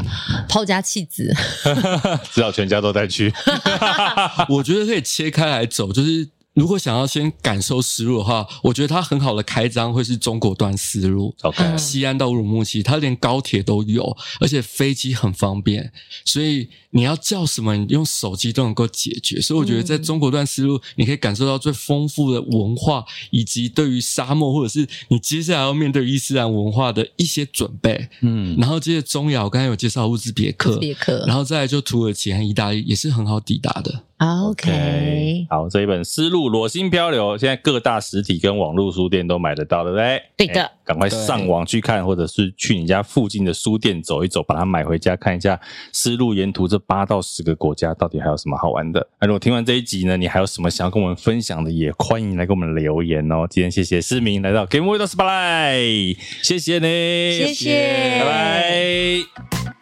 [0.49, 1.33] 抛家弃子，
[2.33, 3.33] 只好全家都带去。
[4.51, 6.29] 我觉得可以切开来走，就是。
[6.55, 11.35] 如果想要先感受丝路的话，我觉得它很好的开张会是中国段丝路。
[11.43, 15.91] OK，西安到乌鲁木齐，它连高铁都有，而且飞机很方便，
[16.27, 19.41] 所以你要叫什么，你用手机都能够解决。
[19.41, 28.09] 所以我觉得在中国段丝路，你可以感受到最丰富的文化，以及对于沙漠或者是你接下来要面对伊斯兰文化的一些准备。
[28.21, 34.03] 嗯，然后接着中亚，我刚才有介绍乌兹别克，别克，然后再来就土耳其和意大利，也是很好抵达的。
[34.23, 40.23] OK，, okay 好，这一本《丝路裸心漂流》现在各大实体跟网络书店都买得到，对不对？
[40.37, 45.59] 对的，赶快上网去看，或者是去你家附近的书店走一走，把它买回家看一下。
[45.93, 49.05] 丝路沿途这八到十个国家到底还有什么好玩的？
[49.21, 53.45] 那如果听完这一集呢，你还有什么想要跟我们分享的，也欢迎来给我们留言哦。
[53.51, 56.87] 今天谢谢思明来到 Game with the Spotlight，谢谢你，
[57.39, 59.82] 谢谢，拜拜。